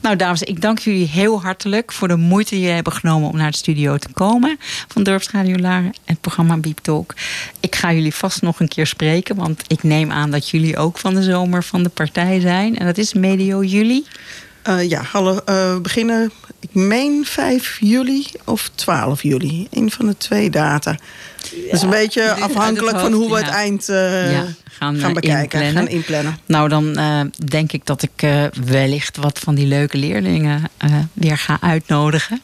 Nou, 0.02 0.16
dames, 0.16 0.42
ik 0.42 0.62
dank 0.62 0.80
jullie 0.80 1.08
heel 1.08 1.42
hartelijk 1.42 1.92
voor 1.92 2.08
de 2.08 2.16
moeite 2.16 2.50
die 2.50 2.60
jullie 2.60 2.81
hebben 2.84 3.02
genomen 3.02 3.30
om 3.30 3.38
naar 3.38 3.52
de 3.52 3.58
studio 3.58 3.98
te 3.98 4.10
komen 4.14 4.58
van 4.88 5.04
Dorpsradio 5.04 5.56
Laren 5.56 5.86
en 5.86 5.94
het 6.06 6.22
programma 6.22 6.58
Beep 6.58 6.80
Talk. 6.80 7.14
Ik 7.60 7.76
ga 7.76 7.94
jullie 7.94 8.16
vast 8.16 8.42
nog 8.42 8.60
een 8.60 8.68
keer 8.68 8.88
spreken, 8.88 9.36
want 9.36 9.64
ik 9.68 9.84
neem 9.84 10.12
aan 10.12 10.32
dat 10.32 10.50
jullie 10.50 10.78
ook 10.78 10.98
van 10.98 11.14
de 11.14 11.24
zomer 11.24 11.64
van 11.64 11.84
de 11.84 11.90
partij 11.90 12.40
zijn. 12.40 12.78
En 12.78 12.86
dat 12.86 12.98
is 12.98 13.14
medio 13.14 13.64
juli. 13.64 14.06
Eh, 14.62 14.90
ja, 14.90 15.02
hallo, 15.12 15.40
eh, 15.46 15.74
we 15.74 15.80
beginnen, 15.82 16.32
ik 16.60 16.74
meen 16.74 17.26
5 17.26 17.78
juli 17.80 18.26
of 18.46 18.70
12 18.76 19.24
juli. 19.24 19.68
Een 19.72 19.92
van 19.92 20.06
de 20.06 20.18
twee 20.18 20.50
data. 20.50 20.92
dat 20.92 21.52
is 21.72 21.82
een 21.82 21.90
beetje 21.90 22.32
afhankelijk 22.32 23.00
van 23.00 23.12
hoe 23.12 23.30
we 23.30 23.40
ja. 23.40 23.46
het 23.46 23.54
eind 23.54 23.90
eh, 23.90 24.32
Ja, 24.32 24.46
gaan, 24.72 24.98
gaan 24.98 25.14
bekijken, 25.14 25.62
inplannen. 25.62 25.74
gaan 25.74 25.88
inplannen. 25.88 26.38
Nou, 26.46 26.70
dan 26.70 26.94
denk 27.46 27.72
ik 27.72 27.86
dat 27.86 28.02
ik 28.02 28.30
wellicht 28.66 29.18
wat 29.18 29.40
van 29.40 29.56
die 29.56 29.68
leuke 29.68 29.98
leerlingen 29.98 30.62
weer 31.14 31.38
ga 31.38 31.58
uitnodigen. 31.62 32.42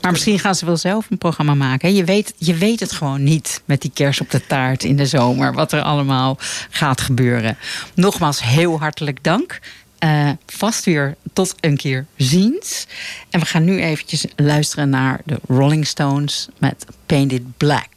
Maar 0.00 0.10
misschien 0.10 0.38
gaan 0.38 0.54
ze 0.54 0.64
wel 0.64 0.76
zelf 0.76 1.10
een 1.10 1.18
programma 1.18 1.54
maken. 1.54 1.94
Je 1.94 2.04
weet, 2.04 2.34
je 2.36 2.54
weet 2.54 2.80
het 2.80 2.92
gewoon 2.92 3.22
niet 3.22 3.62
met 3.64 3.80
die 3.80 3.90
kers 3.94 4.20
op 4.20 4.30
de 4.30 4.46
taart 4.46 4.84
in 4.84 4.96
de 4.96 5.06
zomer. 5.06 5.52
Wat 5.54 5.72
er 5.72 5.82
allemaal 5.82 6.36
gaat 6.70 7.00
gebeuren. 7.00 7.56
Nogmaals, 7.94 8.42
heel 8.42 8.80
hartelijk 8.80 9.18
dank. 9.22 9.60
Eh, 9.98 10.30
vast 10.46 10.84
weer 10.84 11.16
tot 11.32 11.54
een 11.60 11.76
keer 11.76 12.06
ziens. 12.16 12.86
En 13.30 13.40
we 13.40 13.46
gaan 13.46 13.64
nu 13.64 13.82
eventjes 13.82 14.24
luisteren 14.36 14.90
naar 14.90 15.20
de 15.24 15.38
Rolling 15.48 15.86
Stones 15.86 16.48
met 16.58 16.86
Painted 17.06 17.42
Black. 17.56 17.90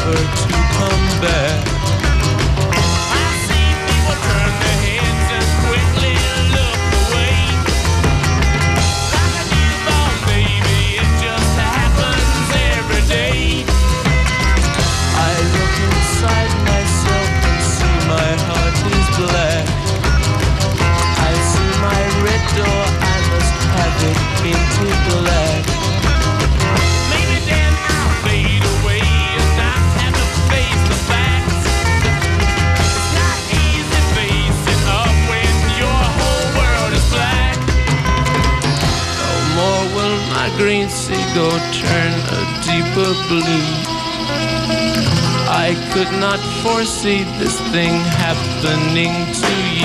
never 0.00 0.14
to 0.14 0.48
come 0.48 1.20
back. 1.20 1.69
Seagull 41.30 41.50
turn 41.72 42.12
a 42.12 42.40
deeper 42.62 43.12
blue. 43.28 43.66
I 45.48 45.74
could 45.92 46.12
not 46.20 46.40
foresee 46.62 47.24
this 47.38 47.58
thing 47.70 47.94
happening 48.00 49.12
to 49.34 49.52
you. 49.76 49.79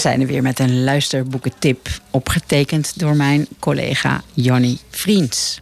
Zijn 0.00 0.20
er 0.20 0.26
weer 0.26 0.42
met 0.42 0.58
een 0.58 0.84
luisterboekentip, 0.84 1.88
opgetekend 2.10 2.98
door 2.98 3.16
mijn 3.16 3.46
collega 3.58 4.22
Jannie 4.34 4.78
Vriends. 4.90 5.60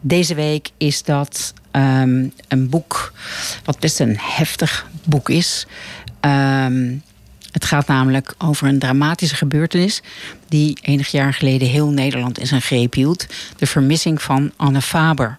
Deze 0.00 0.34
week 0.34 0.70
is 0.76 1.02
dat 1.02 1.52
ehm, 1.70 2.28
een 2.48 2.68
boek 2.68 3.12
wat 3.64 3.78
best 3.78 4.00
een 4.00 4.16
heftig 4.18 4.86
boek 5.04 5.28
is. 5.28 5.66
Ehm, 6.20 6.94
het 7.52 7.64
gaat 7.64 7.86
namelijk 7.86 8.34
over 8.38 8.68
een 8.68 8.78
dramatische 8.78 9.36
gebeurtenis 9.36 10.02
die 10.48 10.78
enig 10.82 11.08
jaar 11.08 11.34
geleden 11.34 11.68
heel 11.68 11.88
Nederland 11.88 12.38
in 12.38 12.46
zijn 12.46 12.62
greep 12.62 12.94
hield: 12.94 13.26
de 13.56 13.66
vermissing 13.66 14.22
van 14.22 14.52
Anne 14.56 14.82
Faber. 14.82 15.36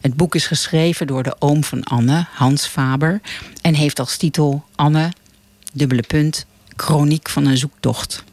Het 0.00 0.16
boek 0.16 0.34
is 0.34 0.46
geschreven 0.46 1.06
door 1.06 1.22
de 1.22 1.36
oom 1.38 1.64
van 1.64 1.82
Anne, 1.82 2.26
Hans 2.32 2.66
Faber, 2.66 3.20
en 3.60 3.74
heeft 3.74 3.98
als 3.98 4.16
titel 4.16 4.64
Anne, 4.74 5.12
dubbele 5.72 6.02
punt, 6.02 6.46
chroniek 6.76 7.28
van 7.28 7.46
een 7.46 7.56
zoektocht. 7.56 8.24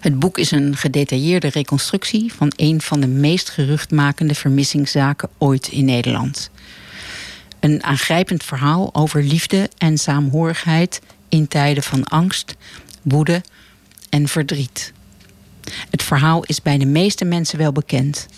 Het 0.00 0.18
boek 0.18 0.38
is 0.38 0.50
een 0.50 0.76
gedetailleerde 0.76 1.48
reconstructie 1.48 2.32
van 2.32 2.52
een 2.56 2.80
van 2.80 3.00
de 3.00 3.06
meest 3.06 3.50
geruchtmakende 3.50 4.34
vermissingszaken 4.34 5.28
ooit 5.38 5.68
in 5.68 5.84
Nederland. 5.84 6.50
Een 7.60 7.82
aangrijpend 7.82 8.44
verhaal 8.44 8.94
over 8.94 9.22
liefde 9.22 9.70
en 9.78 9.98
saamhorigheid 9.98 11.00
in 11.28 11.48
tijden 11.48 11.82
van 11.82 12.04
angst, 12.04 12.54
woede 13.02 13.42
en 14.08 14.28
verdriet. 14.28 14.92
Het 15.90 16.02
verhaal 16.02 16.44
is 16.44 16.62
bij 16.62 16.78
de 16.78 16.86
meeste 16.86 17.24
mensen 17.24 17.58
wel 17.58 17.72
bekend. 17.72 18.28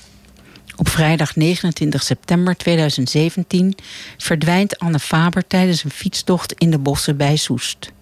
Op 0.77 0.89
vrijdag 0.89 1.37
29 1.37 2.03
september 2.03 2.57
2017 2.57 3.75
verdwijnt 4.17 4.79
Anne 4.79 4.99
Faber 4.99 5.47
tijdens 5.47 5.85
een 5.85 5.91
fietstocht 5.91 6.53
in 6.53 6.71
de 6.71 6.79
bossen 6.79 7.17
bij 7.17 7.37
Soest. 7.37 7.93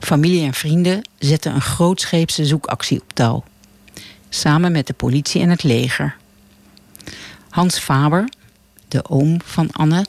Familie 0.00 0.44
en 0.44 0.54
vrienden 0.54 1.08
zetten 1.18 1.54
een 1.54 1.60
grootscheepse 1.60 2.44
zoekactie 2.44 3.00
op 3.00 3.12
touw. 3.12 3.44
Samen 4.28 4.72
met 4.72 4.86
de 4.86 4.92
politie 4.92 5.40
en 5.40 5.50
het 5.50 5.62
leger. 5.62 6.16
Hans 7.48 7.78
Faber, 7.78 8.28
de 8.88 9.08
oom 9.08 9.40
van 9.44 9.70
Anne, 9.70 10.06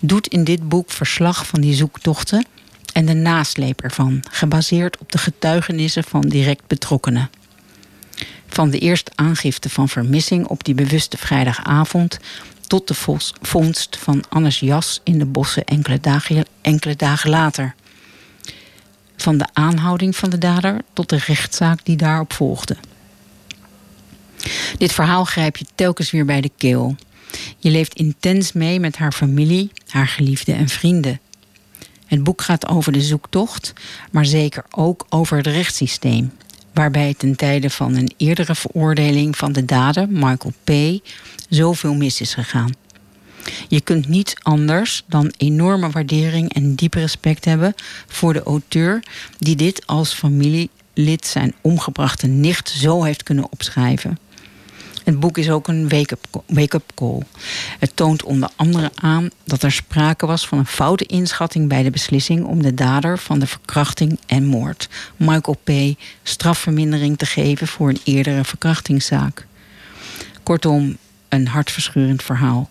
doet 0.00 0.26
in 0.26 0.44
dit 0.44 0.68
boek 0.68 0.90
verslag 0.90 1.46
van 1.46 1.60
die 1.60 1.74
zoektochten 1.74 2.46
en 2.92 3.06
de 3.06 3.14
nasleep 3.14 3.80
ervan, 3.80 4.22
gebaseerd 4.30 4.98
op 4.98 5.12
de 5.12 5.18
getuigenissen 5.18 6.04
van 6.04 6.20
direct 6.20 6.66
betrokkenen. 6.66 7.30
Van 8.46 8.70
de 8.70 8.78
eerste 8.78 9.10
aangifte 9.14 9.70
van 9.70 9.88
vermissing 9.88 10.46
op 10.46 10.64
die 10.64 10.74
bewuste 10.74 11.16
vrijdagavond 11.16 12.18
tot 12.66 12.88
de 12.88 12.94
vondst 13.40 13.96
van 13.96 14.24
Annes 14.28 14.60
jas 14.60 15.00
in 15.04 15.18
de 15.18 15.24
bossen 15.24 15.64
enkele 15.64 16.00
dagen, 16.00 16.46
enkele 16.60 16.96
dagen 16.96 17.30
later. 17.30 17.74
Van 19.16 19.38
de 19.38 19.46
aanhouding 19.52 20.16
van 20.16 20.30
de 20.30 20.38
dader 20.38 20.80
tot 20.92 21.08
de 21.08 21.18
rechtszaak 21.26 21.84
die 21.84 21.96
daarop 21.96 22.32
volgde. 22.32 22.76
Dit 24.78 24.92
verhaal 24.92 25.24
grijp 25.24 25.56
je 25.56 25.66
telkens 25.74 26.10
weer 26.10 26.24
bij 26.24 26.40
de 26.40 26.50
keel. 26.56 26.96
Je 27.58 27.70
leeft 27.70 27.94
intens 27.94 28.52
mee 28.52 28.80
met 28.80 28.96
haar 28.96 29.12
familie, 29.12 29.70
haar 29.88 30.08
geliefden 30.08 30.56
en 30.56 30.68
vrienden. 30.68 31.20
Het 32.06 32.22
boek 32.22 32.42
gaat 32.42 32.66
over 32.66 32.92
de 32.92 33.02
zoektocht, 33.02 33.72
maar 34.10 34.26
zeker 34.26 34.64
ook 34.70 35.06
over 35.08 35.36
het 35.36 35.46
rechtssysteem. 35.46 36.32
Waarbij 36.72 37.14
ten 37.14 37.36
tijde 37.36 37.70
van 37.70 37.94
een 37.94 38.12
eerdere 38.16 38.54
veroordeling 38.54 39.36
van 39.36 39.52
de 39.52 39.64
dader, 39.64 40.08
Michael 40.08 40.52
P., 40.64 41.00
zoveel 41.48 41.94
mis 41.94 42.20
is 42.20 42.34
gegaan. 42.34 42.72
Je 43.68 43.80
kunt 43.80 44.08
niets 44.08 44.34
anders 44.42 45.04
dan 45.06 45.32
enorme 45.36 45.90
waardering 45.90 46.54
en 46.54 46.74
diep 46.74 46.94
respect 46.94 47.44
hebben 47.44 47.74
voor 48.06 48.32
de 48.32 48.42
auteur 48.42 49.02
die 49.38 49.56
dit 49.56 49.86
als 49.86 50.12
familielid 50.12 51.26
zijn 51.26 51.54
omgebrachte 51.60 52.26
nicht 52.26 52.68
zo 52.68 53.02
heeft 53.02 53.22
kunnen 53.22 53.46
opschrijven. 53.50 54.18
Het 55.04 55.20
boek 55.20 55.38
is 55.38 55.50
ook 55.50 55.68
een 55.68 55.88
wake-up 56.46 56.92
call. 56.94 57.22
Het 57.78 57.96
toont 57.96 58.22
onder 58.22 58.48
andere 58.56 58.90
aan 58.94 59.30
dat 59.44 59.62
er 59.62 59.72
sprake 59.72 60.26
was 60.26 60.48
van 60.48 60.58
een 60.58 60.66
foute 60.66 61.06
inschatting 61.06 61.68
bij 61.68 61.82
de 61.82 61.90
beslissing 61.90 62.44
om 62.44 62.62
de 62.62 62.74
dader 62.74 63.18
van 63.18 63.38
de 63.38 63.46
verkrachting 63.46 64.18
en 64.26 64.44
moord, 64.44 64.88
Michael 65.16 65.58
P., 65.64 66.00
strafvermindering 66.22 67.18
te 67.18 67.26
geven 67.26 67.66
voor 67.66 67.88
een 67.88 68.00
eerdere 68.04 68.44
verkrachtingszaak. 68.44 69.46
Kortom, 70.42 70.96
een 71.28 71.48
hartverscheurend 71.48 72.22
verhaal. 72.22 72.70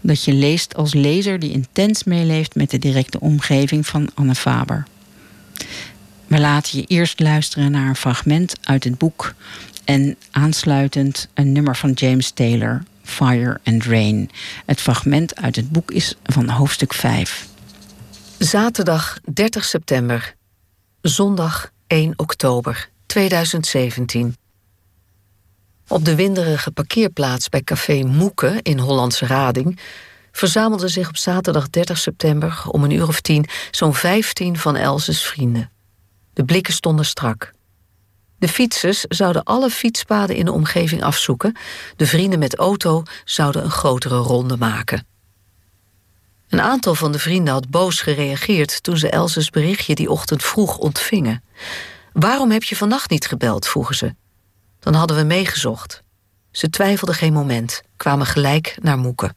Dat 0.00 0.24
je 0.24 0.32
leest 0.32 0.74
als 0.74 0.94
lezer 0.94 1.38
die 1.38 1.52
intens 1.52 2.04
meeleeft 2.04 2.54
met 2.54 2.70
de 2.70 2.78
directe 2.78 3.20
omgeving 3.20 3.86
van 3.86 4.08
Anne 4.14 4.34
Faber. 4.34 4.86
We 6.26 6.40
laten 6.40 6.78
je 6.78 6.84
eerst 6.84 7.20
luisteren 7.20 7.70
naar 7.70 7.88
een 7.88 7.96
fragment 7.96 8.54
uit 8.62 8.84
het 8.84 8.98
boek 8.98 9.34
en 9.84 10.16
aansluitend 10.30 11.28
een 11.34 11.52
nummer 11.52 11.76
van 11.76 11.92
James 11.92 12.30
Taylor, 12.30 12.82
Fire 13.02 13.60
and 13.64 13.84
Rain. 13.84 14.30
Het 14.66 14.80
fragment 14.80 15.36
uit 15.36 15.56
het 15.56 15.70
boek 15.70 15.90
is 15.90 16.14
van 16.22 16.48
hoofdstuk 16.48 16.94
5. 16.94 17.46
Zaterdag 18.38 19.18
30 19.32 19.64
september. 19.64 20.34
Zondag 21.00 21.70
1 21.86 22.12
oktober 22.16 22.88
2017. 23.06 24.36
Op 25.88 26.04
de 26.04 26.14
winderige 26.14 26.70
parkeerplaats 26.70 27.48
bij 27.48 27.62
café 27.62 28.02
Moeke 28.02 28.58
in 28.62 28.78
Hollandse 28.78 29.26
Rading 29.26 29.78
verzamelden 30.32 30.90
zich 30.90 31.08
op 31.08 31.16
zaterdag 31.16 31.70
30 31.70 31.98
september 31.98 32.62
om 32.68 32.84
een 32.84 32.90
uur 32.90 33.08
of 33.08 33.20
tien 33.20 33.46
zo'n 33.70 33.94
15 33.94 34.58
van 34.58 34.76
Elses 34.76 35.22
vrienden. 35.22 35.70
De 36.32 36.44
blikken 36.44 36.74
stonden 36.74 37.04
strak. 37.04 37.52
De 38.38 38.48
fietsers 38.48 39.00
zouden 39.00 39.42
alle 39.42 39.70
fietspaden 39.70 40.36
in 40.36 40.44
de 40.44 40.52
omgeving 40.52 41.02
afzoeken. 41.02 41.56
De 41.96 42.06
vrienden 42.06 42.38
met 42.38 42.56
auto 42.56 43.02
zouden 43.24 43.64
een 43.64 43.70
grotere 43.70 44.16
ronde 44.16 44.56
maken. 44.56 45.06
Een 46.48 46.60
aantal 46.60 46.94
van 46.94 47.12
de 47.12 47.18
vrienden 47.18 47.52
had 47.52 47.70
boos 47.70 48.00
gereageerd 48.00 48.82
toen 48.82 48.96
ze 48.96 49.10
Elses 49.10 49.50
berichtje 49.50 49.94
die 49.94 50.10
ochtend 50.10 50.42
vroeg 50.42 50.78
ontvingen. 50.78 51.44
Waarom 52.12 52.50
heb 52.50 52.62
je 52.62 52.76
vannacht 52.76 53.10
niet 53.10 53.26
gebeld? 53.26 53.66
vroegen 53.66 53.94
ze. 53.94 54.14
Dan 54.84 54.94
hadden 54.94 55.16
we 55.16 55.22
meegezocht. 55.22 56.02
Ze 56.50 56.70
twijfelden 56.70 57.14
geen 57.14 57.32
moment, 57.32 57.82
kwamen 57.96 58.26
gelijk 58.26 58.76
naar 58.80 58.98
Moeken. 58.98 59.36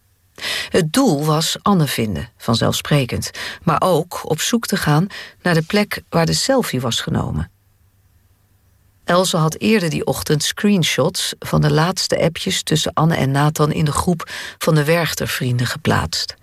Het 0.69 0.93
doel 0.93 1.25
was 1.25 1.57
Anne 1.61 1.87
vinden, 1.87 2.29
vanzelfsprekend, 2.37 3.31
maar 3.63 3.81
ook 3.81 4.29
op 4.29 4.41
zoek 4.41 4.65
te 4.65 4.77
gaan 4.77 5.07
naar 5.41 5.53
de 5.53 5.61
plek 5.61 6.01
waar 6.09 6.25
de 6.25 6.33
selfie 6.33 6.81
was 6.81 7.01
genomen. 7.01 7.51
Else 9.03 9.37
had 9.37 9.57
eerder 9.57 9.89
die 9.89 10.05
ochtend 10.05 10.43
screenshots 10.43 11.33
van 11.39 11.61
de 11.61 11.71
laatste 11.71 12.19
appjes 12.21 12.63
tussen 12.63 12.93
Anne 12.93 13.15
en 13.15 13.31
Nathan 13.31 13.71
in 13.71 13.85
de 13.85 13.91
groep 13.91 14.29
van 14.57 14.75
de 14.75 14.83
Werchter-vrienden 14.83 15.67
geplaatst. 15.67 16.35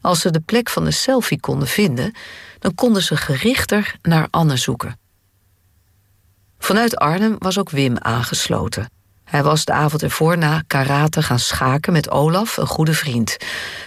Als 0.00 0.20
ze 0.20 0.30
de 0.30 0.40
plek 0.40 0.68
van 0.68 0.84
de 0.84 0.90
selfie 0.90 1.40
konden 1.40 1.68
vinden, 1.68 2.14
dan 2.58 2.74
konden 2.74 3.02
ze 3.02 3.16
gerichter 3.16 3.96
naar 4.02 4.28
Anne 4.30 4.56
zoeken. 4.56 4.98
Vanuit 6.58 6.96
Arnhem 6.96 7.36
was 7.38 7.58
ook 7.58 7.70
Wim 7.70 7.98
aangesloten. 7.98 8.90
Hij 9.24 9.42
was 9.42 9.64
de 9.64 9.72
avond 9.72 10.02
ervoor 10.02 10.38
na 10.38 10.62
karate 10.66 11.22
gaan 11.22 11.38
schaken 11.38 11.92
met 11.92 12.10
Olaf, 12.10 12.56
een 12.56 12.66
goede 12.66 12.94
vriend. 12.94 13.36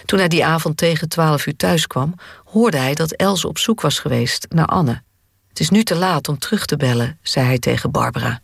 Toen 0.04 0.18
hij 0.18 0.28
die 0.28 0.44
avond 0.44 0.76
tegen 0.76 1.08
twaalf 1.08 1.46
uur 1.46 1.56
thuis 1.56 1.86
kwam, 1.86 2.14
hoorde 2.44 2.76
hij 2.76 2.94
dat 2.94 3.12
Els 3.12 3.44
op 3.44 3.58
zoek 3.58 3.80
was 3.80 3.98
geweest 3.98 4.46
naar 4.48 4.66
Anne. 4.66 5.02
Het 5.48 5.60
is 5.60 5.70
nu 5.70 5.82
te 5.82 5.94
laat 5.96 6.28
om 6.28 6.38
terug 6.38 6.66
te 6.66 6.76
bellen, 6.76 7.18
zei 7.22 7.46
hij 7.46 7.58
tegen 7.58 7.90
Barbara. 7.90 8.40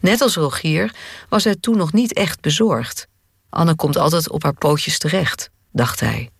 Net 0.00 0.20
als 0.20 0.34
Rogier 0.34 0.94
was 1.28 1.44
hij 1.44 1.56
toen 1.56 1.76
nog 1.76 1.92
niet 1.92 2.12
echt 2.12 2.40
bezorgd. 2.40 3.06
Anne 3.48 3.74
komt 3.74 3.96
altijd 3.96 4.30
op 4.30 4.42
haar 4.42 4.54
pootjes 4.54 4.98
terecht, 4.98 5.50
dacht 5.72 6.00
hij. 6.00 6.30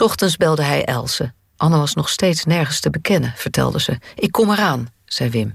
Ochtends 0.00 0.36
belde 0.36 0.62
hij 0.62 0.84
Else. 0.84 1.32
Anne 1.56 1.76
was 1.78 1.94
nog 1.94 2.08
steeds 2.08 2.44
nergens 2.44 2.80
te 2.80 2.90
bekennen, 2.90 3.32
vertelde 3.36 3.80
ze. 3.80 3.98
Ik 4.14 4.32
kom 4.32 4.50
eraan, 4.50 4.88
zei 5.06 5.30
Wim. 5.30 5.54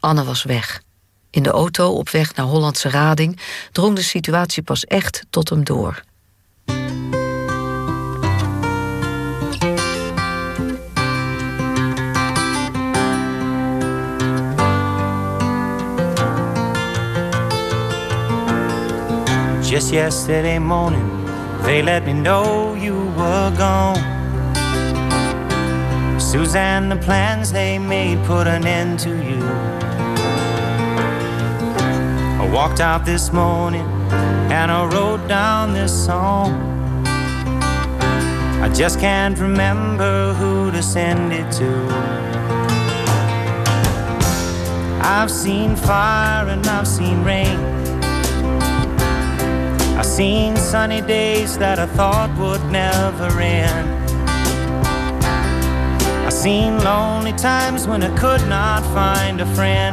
Anne 0.00 0.24
was 0.24 0.42
weg. 0.42 0.82
In 1.30 1.42
de 1.42 1.50
auto 1.50 1.92
op 1.92 2.08
weg 2.08 2.34
naar 2.34 2.46
Hollandse 2.46 2.88
Rading 2.88 3.40
drong 3.72 3.96
de 3.96 4.02
situatie 4.02 4.62
pas 4.62 4.84
echt 4.84 5.26
tot 5.30 5.48
hem 5.48 5.64
door. 5.64 6.02
Just 19.62 19.90
yesterday 19.90 20.58
morning, 20.58 21.10
they 21.62 21.82
let 21.82 22.04
me 22.04 22.12
know 22.12 22.74
you 22.74 23.12
were 23.16 23.52
gone. 23.56 24.17
Suzanne, 26.30 26.90
the 26.90 26.96
plans 26.96 27.52
they 27.52 27.78
made 27.78 28.22
put 28.26 28.46
an 28.46 28.66
end 28.66 28.98
to 28.98 29.08
you. 29.08 29.42
I 32.38 32.50
walked 32.52 32.80
out 32.80 33.06
this 33.06 33.32
morning 33.32 33.86
and 34.52 34.70
I 34.70 34.84
wrote 34.84 35.26
down 35.26 35.72
this 35.72 35.90
song. 36.04 36.52
I 38.62 38.70
just 38.74 39.00
can't 39.00 39.38
remember 39.38 40.34
who 40.34 40.70
to 40.70 40.82
send 40.82 41.32
it 41.32 41.50
to. 41.52 41.88
I've 45.00 45.30
seen 45.30 45.76
fire 45.76 46.46
and 46.46 46.66
I've 46.66 46.86
seen 46.86 47.24
rain. 47.24 47.58
I've 49.96 50.04
seen 50.04 50.58
sunny 50.58 51.00
days 51.00 51.56
that 51.56 51.78
I 51.78 51.86
thought 51.86 52.36
would 52.36 52.70
never 52.70 53.40
end. 53.40 53.97
Seen 56.38 56.78
lonely 56.84 57.32
times 57.32 57.88
when 57.88 58.00
I 58.00 58.16
could 58.16 58.46
not 58.48 58.84
find 58.94 59.40
a 59.40 59.46
friend. 59.56 59.92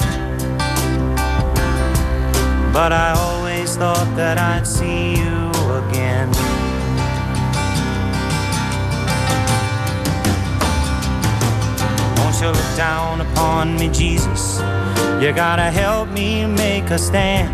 But 2.72 2.94
I 2.94 3.16
always 3.18 3.76
thought 3.76 4.16
that 4.16 4.38
I'd 4.38 4.68
see 4.68 5.16
you 5.18 5.50
again. 5.82 6.28
Won't 12.20 12.40
you 12.40 12.50
look 12.50 12.78
down 12.78 13.22
upon 13.22 13.76
me, 13.78 13.90
Jesus? 13.90 14.60
You 15.20 15.34
gotta 15.34 15.72
help 15.72 16.10
me 16.10 16.46
make 16.46 16.92
a 16.92 17.00
stand. 17.00 17.50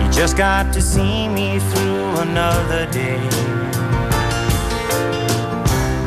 You 0.00 0.10
just 0.10 0.38
got 0.38 0.72
to 0.72 0.80
see 0.80 1.28
me 1.28 1.58
through 1.58 2.16
another 2.20 2.90
day. 2.90 3.20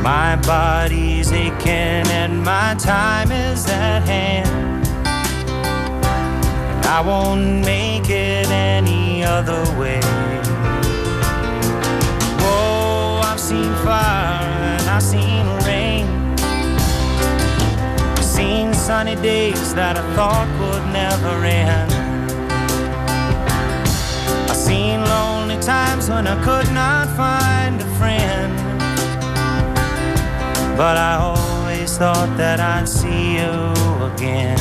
My 0.02 0.36
body's 0.38 1.32
aching 1.32 1.68
and 1.68 2.44
my 2.44 2.74
time 2.80 3.32
is 3.32 3.68
at 3.68 4.02
hand. 4.02 4.88
And 5.06 6.86
I 6.88 7.02
won't 7.02 7.64
make 7.64 8.10
it 8.10 8.50
any 8.50 9.24
other 9.24 9.62
way. 9.80 10.02
Whoa, 12.42 13.22
I've 13.24 13.40
seen 13.40 13.72
fire 13.86 14.42
and 14.80 14.90
I've 14.90 15.04
seen 15.04 15.46
rain. 15.68 16.08
I've 18.18 18.26
seen 18.26 18.74
sunny 18.74 19.16
days 19.18 19.76
that 19.76 19.98
I 19.98 20.16
thought 20.16 20.50
would 20.60 20.86
never 20.92 21.46
end. 21.46 21.94
I've 24.50 24.58
seen 24.58 25.02
lonely 25.02 25.58
times 25.62 26.10
when 26.10 26.26
I 26.26 26.44
could 26.44 26.74
not 26.74 27.08
find 27.16 27.80
a 27.80 27.96
friend. 28.00 28.61
But 30.82 30.98
I 30.98 31.14
always 31.18 31.96
thought 31.96 32.36
that 32.38 32.60
I'd 32.60 32.90
see 32.90 33.38
you 33.38 33.54
again. 34.10 34.58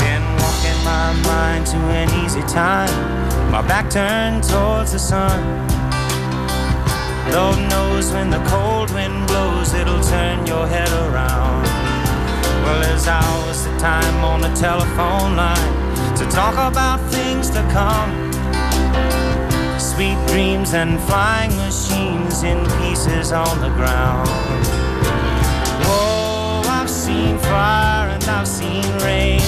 Been 0.00 0.24
walking 0.40 0.80
my 0.82 1.12
mind 1.28 1.66
to 1.66 1.76
an 1.76 2.08
easy 2.24 2.40
time, 2.48 2.88
my 3.52 3.60
back 3.68 3.90
turned 3.90 4.44
towards 4.44 4.92
the 4.92 4.98
sun. 4.98 5.44
Lord 7.30 7.58
knows 7.68 8.10
when 8.10 8.30
the 8.30 8.42
cold 8.48 8.90
wind 8.92 9.26
blows, 9.26 9.74
it'll 9.74 10.02
turn 10.02 10.46
your 10.46 10.66
head 10.66 10.88
around. 11.04 11.64
Well, 12.64 12.80
there's 12.80 13.06
hours 13.06 13.66
of 13.66 13.76
time 13.76 14.24
on 14.24 14.40
the 14.40 14.54
telephone 14.54 15.36
line 15.36 16.16
to 16.16 16.24
talk 16.30 16.54
about 16.54 16.98
things 17.12 17.50
to 17.50 17.60
come. 17.70 18.24
Sweet 19.94 20.18
dreams 20.26 20.74
and 20.74 21.00
flying 21.02 21.56
machines 21.56 22.42
in 22.42 22.58
pieces 22.80 23.30
on 23.30 23.60
the 23.60 23.68
ground. 23.68 24.28
Whoa, 25.86 26.62
I've 26.66 26.90
seen 26.90 27.38
fire 27.38 28.08
and 28.08 28.24
I've 28.24 28.48
seen 28.48 28.82
rain. 29.04 29.40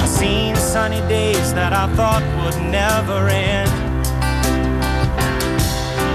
I've 0.00 0.08
seen 0.08 0.56
sunny 0.56 1.00
days 1.08 1.54
that 1.54 1.72
I 1.72 1.86
thought 1.94 2.24
would 2.42 2.60
never 2.68 3.28
end. 3.28 3.70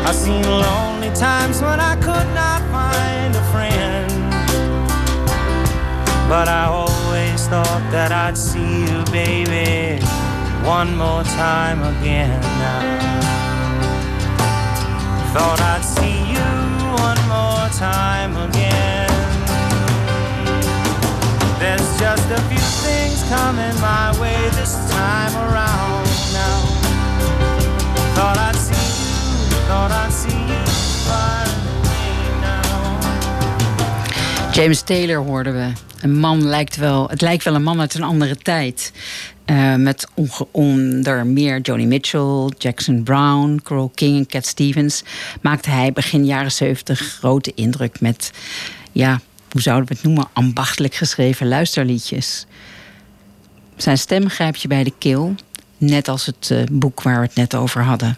I've 0.05 0.13
seen 0.13 0.43
lonely 0.43 1.11
times 1.15 1.61
when 1.61 1.79
I 1.79 1.95
could 1.95 2.27
not 2.35 2.61
find 2.75 3.33
a 3.37 3.43
friend. 3.53 4.11
But 6.27 6.49
I 6.49 6.65
always 6.65 7.47
thought 7.47 7.87
that 7.91 8.11
I'd 8.11 8.37
see 8.37 8.81
you, 8.81 9.05
baby, 9.13 10.03
one 10.65 10.95
more 10.95 11.23
time 11.23 11.83
again 11.83 12.39
now. 12.41 12.81
Thought 15.33 15.59
I'd 15.61 15.83
see 15.83 16.19
you 16.33 16.45
one 17.07 17.21
more 17.27 17.69
time 17.77 18.35
again. 18.47 19.09
There's 21.59 21.99
just 21.99 22.31
a 22.31 22.41
few 22.49 22.65
things 22.85 23.23
coming 23.29 23.79
my 23.81 24.11
way 24.19 24.49
this 24.59 24.73
time 24.89 25.35
around 25.35 26.07
now. 26.33 26.59
Thought 28.15 28.37
I'd 28.37 28.55
see 28.55 29.01
you, 29.01 29.17
thought 29.67 29.91
I'd 29.91 30.11
see 30.11 30.31
you 30.31 30.37
now. 32.41 32.61
James 34.53 34.81
Taylor 34.81 35.17
hoorden 35.17 35.53
we. 35.53 35.71
Een 36.01 36.19
man 36.19 36.43
lijkt 36.43 36.75
wel, 36.75 37.09
het 37.09 37.21
lijkt 37.21 37.43
wel 37.43 37.55
een 37.55 37.63
man 37.63 37.79
uit 37.79 37.93
een 37.93 38.03
andere 38.03 38.37
tijd. 38.37 38.91
Eh, 39.47 39.75
met 39.75 40.07
onder 40.51 41.25
meer 41.25 41.61
Joni 41.61 41.85
Mitchell, 41.85 42.51
Jackson 42.57 43.03
Brown, 43.03 43.59
Carole 43.63 43.91
King 43.93 44.17
en 44.17 44.27
Cat 44.27 44.45
Stevens 44.45 45.03
maakte 45.41 45.69
hij 45.69 45.91
begin 45.91 46.25
jaren 46.25 46.51
70 46.51 46.99
grote 46.99 47.51
indruk 47.55 47.99
met, 47.99 48.31
ja, 48.91 49.19
hoe 49.51 49.61
zouden 49.61 49.87
we 49.87 49.93
het 49.93 50.03
noemen, 50.03 50.27
ambachtelijk 50.33 50.95
geschreven 50.95 51.47
luisterliedjes. 51.47 52.45
Zijn 53.75 53.97
stem 53.97 54.29
grijpt 54.29 54.61
je 54.61 54.67
bij 54.67 54.83
de 54.83 54.93
keel, 54.97 55.35
net 55.77 56.07
als 56.07 56.25
het 56.25 56.51
eh, 56.51 56.63
boek 56.71 57.01
waar 57.01 57.19
we 57.19 57.25
het 57.25 57.35
net 57.35 57.55
over 57.55 57.83
hadden. 57.83 58.17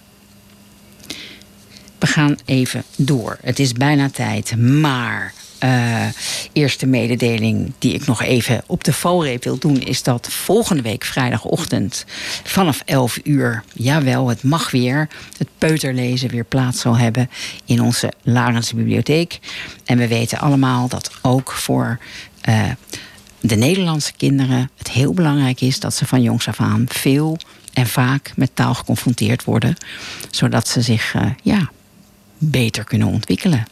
We 2.00 2.08
gaan 2.08 2.38
even 2.46 2.84
door. 2.98 3.38
Het 3.42 3.60
is 3.60 3.74
bijna 3.74 4.10
tijd, 4.10 4.56
maar 4.58 5.34
eh, 5.60 6.07
eerste 6.53 6.86
mededeling 6.86 7.72
die 7.78 7.93
ik 7.93 8.05
nog 8.05 8.22
even 8.22 8.64
op 8.66 8.84
de 8.84 8.93
valreep 8.93 9.43
wil 9.43 9.57
doen... 9.57 9.82
is 9.82 10.03
dat 10.03 10.28
volgende 10.32 10.82
week 10.82 11.03
vrijdagochtend 11.03 12.05
vanaf 12.43 12.82
11 12.86 13.20
uur... 13.24 13.64
jawel, 13.74 14.28
het 14.28 14.43
mag 14.43 14.72
weer, 14.72 15.10
het 15.38 15.47
peuterlezen 15.57 16.30
weer 16.30 16.43
plaats 16.43 16.82
zal 16.82 16.97
hebben... 16.97 17.30
in 17.66 17.82
onze 17.82 18.14
Larense 18.22 18.76
bibliotheek. 18.76 19.39
En 19.86 19.97
we 19.97 20.07
weten 20.07 20.39
allemaal 20.39 20.88
dat 20.88 21.12
ook 21.22 21.51
voor... 21.51 21.99
eh, 22.41 22.70
de 23.41 23.55
Nederlandse 23.55 24.14
kinderen 24.18 24.70
het 24.78 24.89
heel 24.89 25.14
belangrijk 25.14 25.62
is 25.62 25.80
dat 25.80 25.93
ze 25.93 26.05
van 26.05 26.22
jongs 26.22 26.47
af 26.47 26.60
aan 26.60 26.86
veel 26.88 27.38
en 27.74 27.88
vaak 27.88 28.32
met 28.36 28.51
taal 28.53 28.74
geconfronteerd 28.74 29.43
worden, 29.43 29.76
zodat 30.30 30.68
ze 30.68 30.82
zich 30.82 31.16
eh, 31.16 31.26
ja, 31.43 31.70
beter 32.38 32.84
kunnen 32.84 33.07
ontwikkelen. 33.07 33.66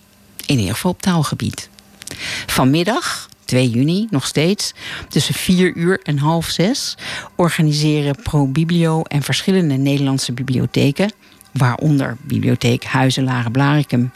In 0.46 0.60
ieder 0.60 0.74
geval 0.74 0.92
op 0.92 1.02
taalgebied. 1.02 1.70
Vanmiddag, 2.46 3.30
2 3.46 3.70
juni, 3.70 4.08
nog 4.10 4.26
steeds, 4.28 4.74
tussen 5.10 5.34
4 5.34 5.76
uur 5.76 6.00
en 6.04 6.18
half 6.18 6.50
6, 6.50 6.98
organiseren 7.36 8.22
ProBiblio 8.24 9.02
en 9.02 9.22
verschillende 9.22 9.76
Nederlandse 9.76 10.34
bibliotheken, 10.34 11.12
waaronder 11.52 12.18
Bibliotheek 12.22 12.84
Huizen 12.84 13.52
Blaricum 13.52 14.12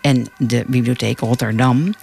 en 0.00 0.26
de 0.38 0.64
Bibliotheek 0.66 1.18
Rotterdam, 1.18 1.94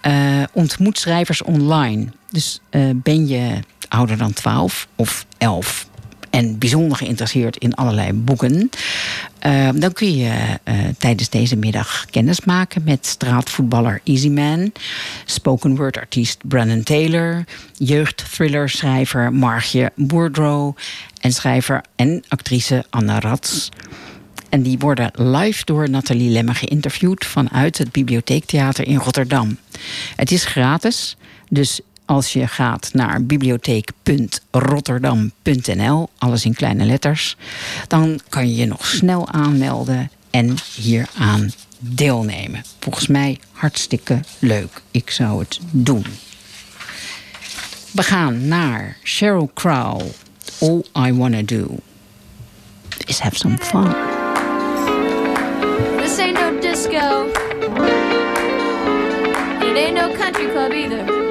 eh 0.00 0.42
ontmoet 0.52 0.98
schrijvers 0.98 1.42
online. 1.42 2.06
Dus 2.30 2.60
eh, 2.70 2.82
ben 2.94 3.26
je 3.26 3.58
ouder 3.88 4.16
dan 4.16 4.32
12 4.32 4.88
of 4.96 5.26
11 5.38 5.87
en 6.30 6.58
bijzonder 6.58 6.96
geïnteresseerd 6.96 7.56
in 7.56 7.74
allerlei 7.74 8.12
boeken, 8.12 8.70
eh, 9.38 9.68
dan 9.74 9.92
kun 9.92 10.16
je 10.16 10.58
eh, 10.62 10.74
tijdens 10.98 11.28
deze 11.28 11.56
middag 11.56 12.04
kennis 12.10 12.44
maken 12.44 12.82
met 12.84 13.06
straatvoetballer 13.06 14.00
Easyman, 14.04 14.72
spoken 15.24 15.76
word 15.76 15.96
artiest 15.96 16.38
Brandon 16.48 16.82
Taylor, 16.82 17.44
jeugdthriller 17.76 18.68
schrijver 18.68 19.32
Margje 19.32 19.92
Boerdrow 19.94 20.76
en 21.20 21.32
schrijver 21.32 21.84
en 21.96 22.24
actrice 22.28 22.84
Anna 22.90 23.20
Rats. 23.20 23.68
En 24.48 24.62
die 24.62 24.78
worden 24.78 25.10
live 25.14 25.64
door 25.64 25.90
Nathalie 25.90 26.30
Lemme 26.30 26.54
geïnterviewd 26.54 27.24
vanuit 27.24 27.78
het 27.78 27.92
Bibliotheektheater 27.92 28.86
in 28.86 28.96
Rotterdam. 28.96 29.58
Het 30.16 30.30
is 30.30 30.44
gratis, 30.44 31.16
dus 31.48 31.80
als 32.08 32.32
je 32.32 32.46
gaat 32.46 32.90
naar 32.92 33.24
bibliotheek.rotterdam.nl, 33.24 36.08
alles 36.18 36.44
in 36.44 36.54
kleine 36.54 36.84
letters, 36.84 37.36
dan 37.88 38.20
kan 38.28 38.48
je 38.48 38.56
je 38.56 38.66
nog 38.66 38.86
snel 38.86 39.28
aanmelden 39.28 40.10
en 40.30 40.56
hieraan 40.74 41.50
deelnemen. 41.78 42.62
Volgens 42.78 43.06
mij 43.06 43.38
hartstikke 43.52 44.20
leuk. 44.38 44.82
Ik 44.90 45.10
zou 45.10 45.38
het 45.38 45.60
doen. 45.70 46.04
We 47.92 48.02
gaan 48.02 48.48
naar 48.48 48.96
Sheryl 49.04 49.50
Crow. 49.54 50.00
All 50.60 50.84
I 51.06 51.12
Wanna 51.12 51.42
Do 51.42 51.76
is 53.06 53.18
have 53.18 53.36
some 53.36 53.58
fun. 53.58 53.94
This 55.96 56.18
ain't 56.18 56.34
no 56.34 56.60
disco. 56.60 57.26
Ain't 59.78 59.94
no 59.94 60.12
country 60.16 60.50
club 60.50 60.72
either. 60.72 61.27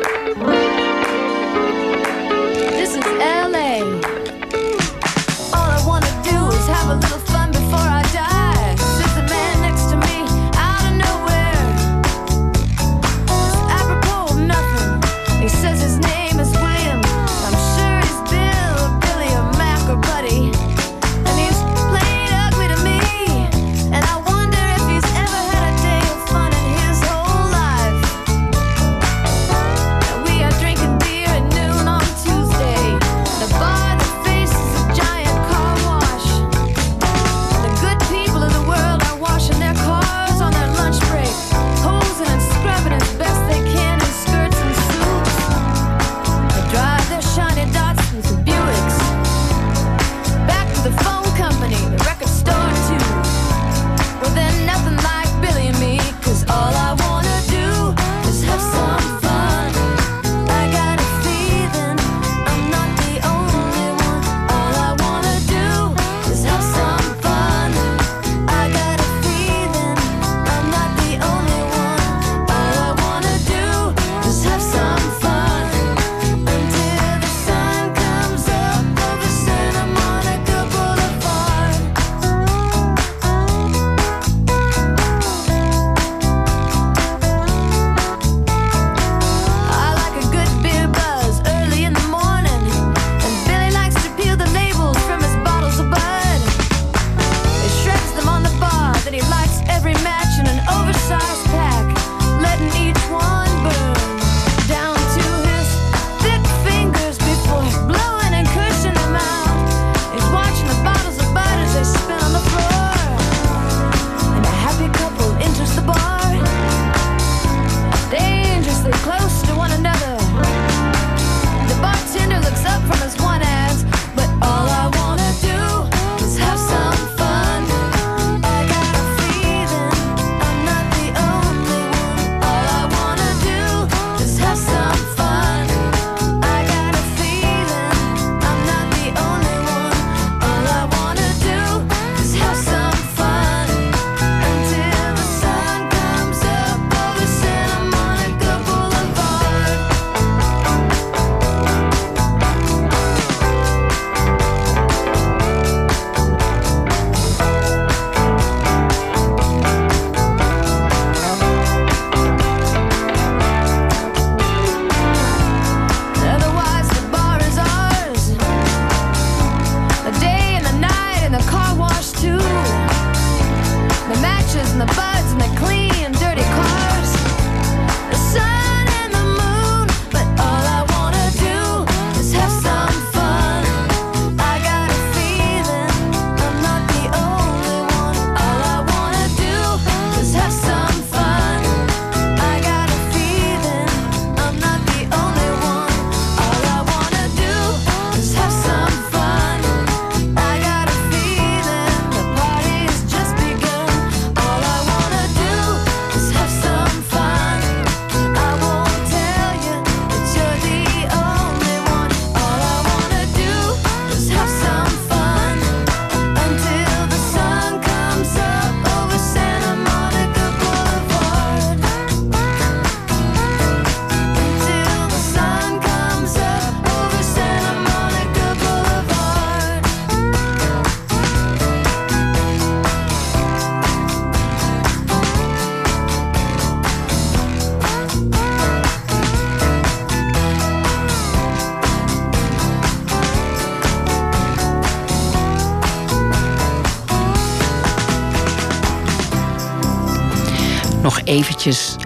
Do 6.96 7.08
is 7.08 7.17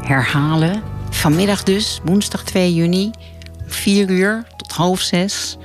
herhalen. 0.03 0.83
Vanmiddag 1.09 1.63
dus, 1.63 1.99
woensdag 2.03 2.43
2 2.43 2.73
juni, 2.73 3.11
4 3.67 4.09
uur 4.09 4.43
tot 4.57 4.71
half 4.71 4.99
6. 4.99 5.57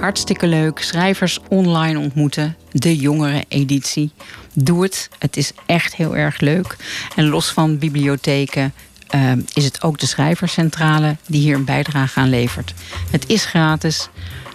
Hartstikke 0.00 0.46
leuk. 0.46 0.78
Schrijvers 0.78 1.38
online 1.48 1.98
ontmoeten. 1.98 2.56
De 2.72 2.96
jongere 2.96 3.44
editie. 3.48 4.10
Doe 4.52 4.82
het. 4.82 5.08
Het 5.18 5.36
is 5.36 5.52
echt 5.66 5.96
heel 5.96 6.16
erg 6.16 6.40
leuk. 6.40 6.76
En 7.16 7.28
los 7.28 7.50
van 7.50 7.78
bibliotheken 7.78 8.72
eh, 9.08 9.32
is 9.52 9.64
het 9.64 9.82
ook 9.82 9.98
de 9.98 10.06
schrijverscentrale 10.06 11.16
die 11.26 11.40
hier 11.40 11.54
een 11.54 11.64
bijdrage 11.64 12.20
aan 12.20 12.28
levert. 12.28 12.74
Het 13.10 13.28
is 13.28 13.44
gratis. 13.44 14.08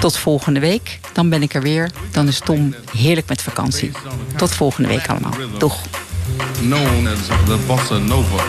Tot 0.00 0.16
volgende 0.16 0.60
week. 0.60 1.00
Dan 1.12 1.28
ben 1.28 1.42
ik 1.42 1.54
er 1.54 1.62
weer. 1.62 1.90
Dan 2.10 2.28
is 2.28 2.38
Tom 2.38 2.74
heerlijk 2.96 3.28
met 3.28 3.42
vakantie. 3.42 3.90
Tot 4.36 4.54
volgende 4.54 4.88
week 4.88 5.08
allemaal. 5.08 5.34
Doeg. 5.58 5.76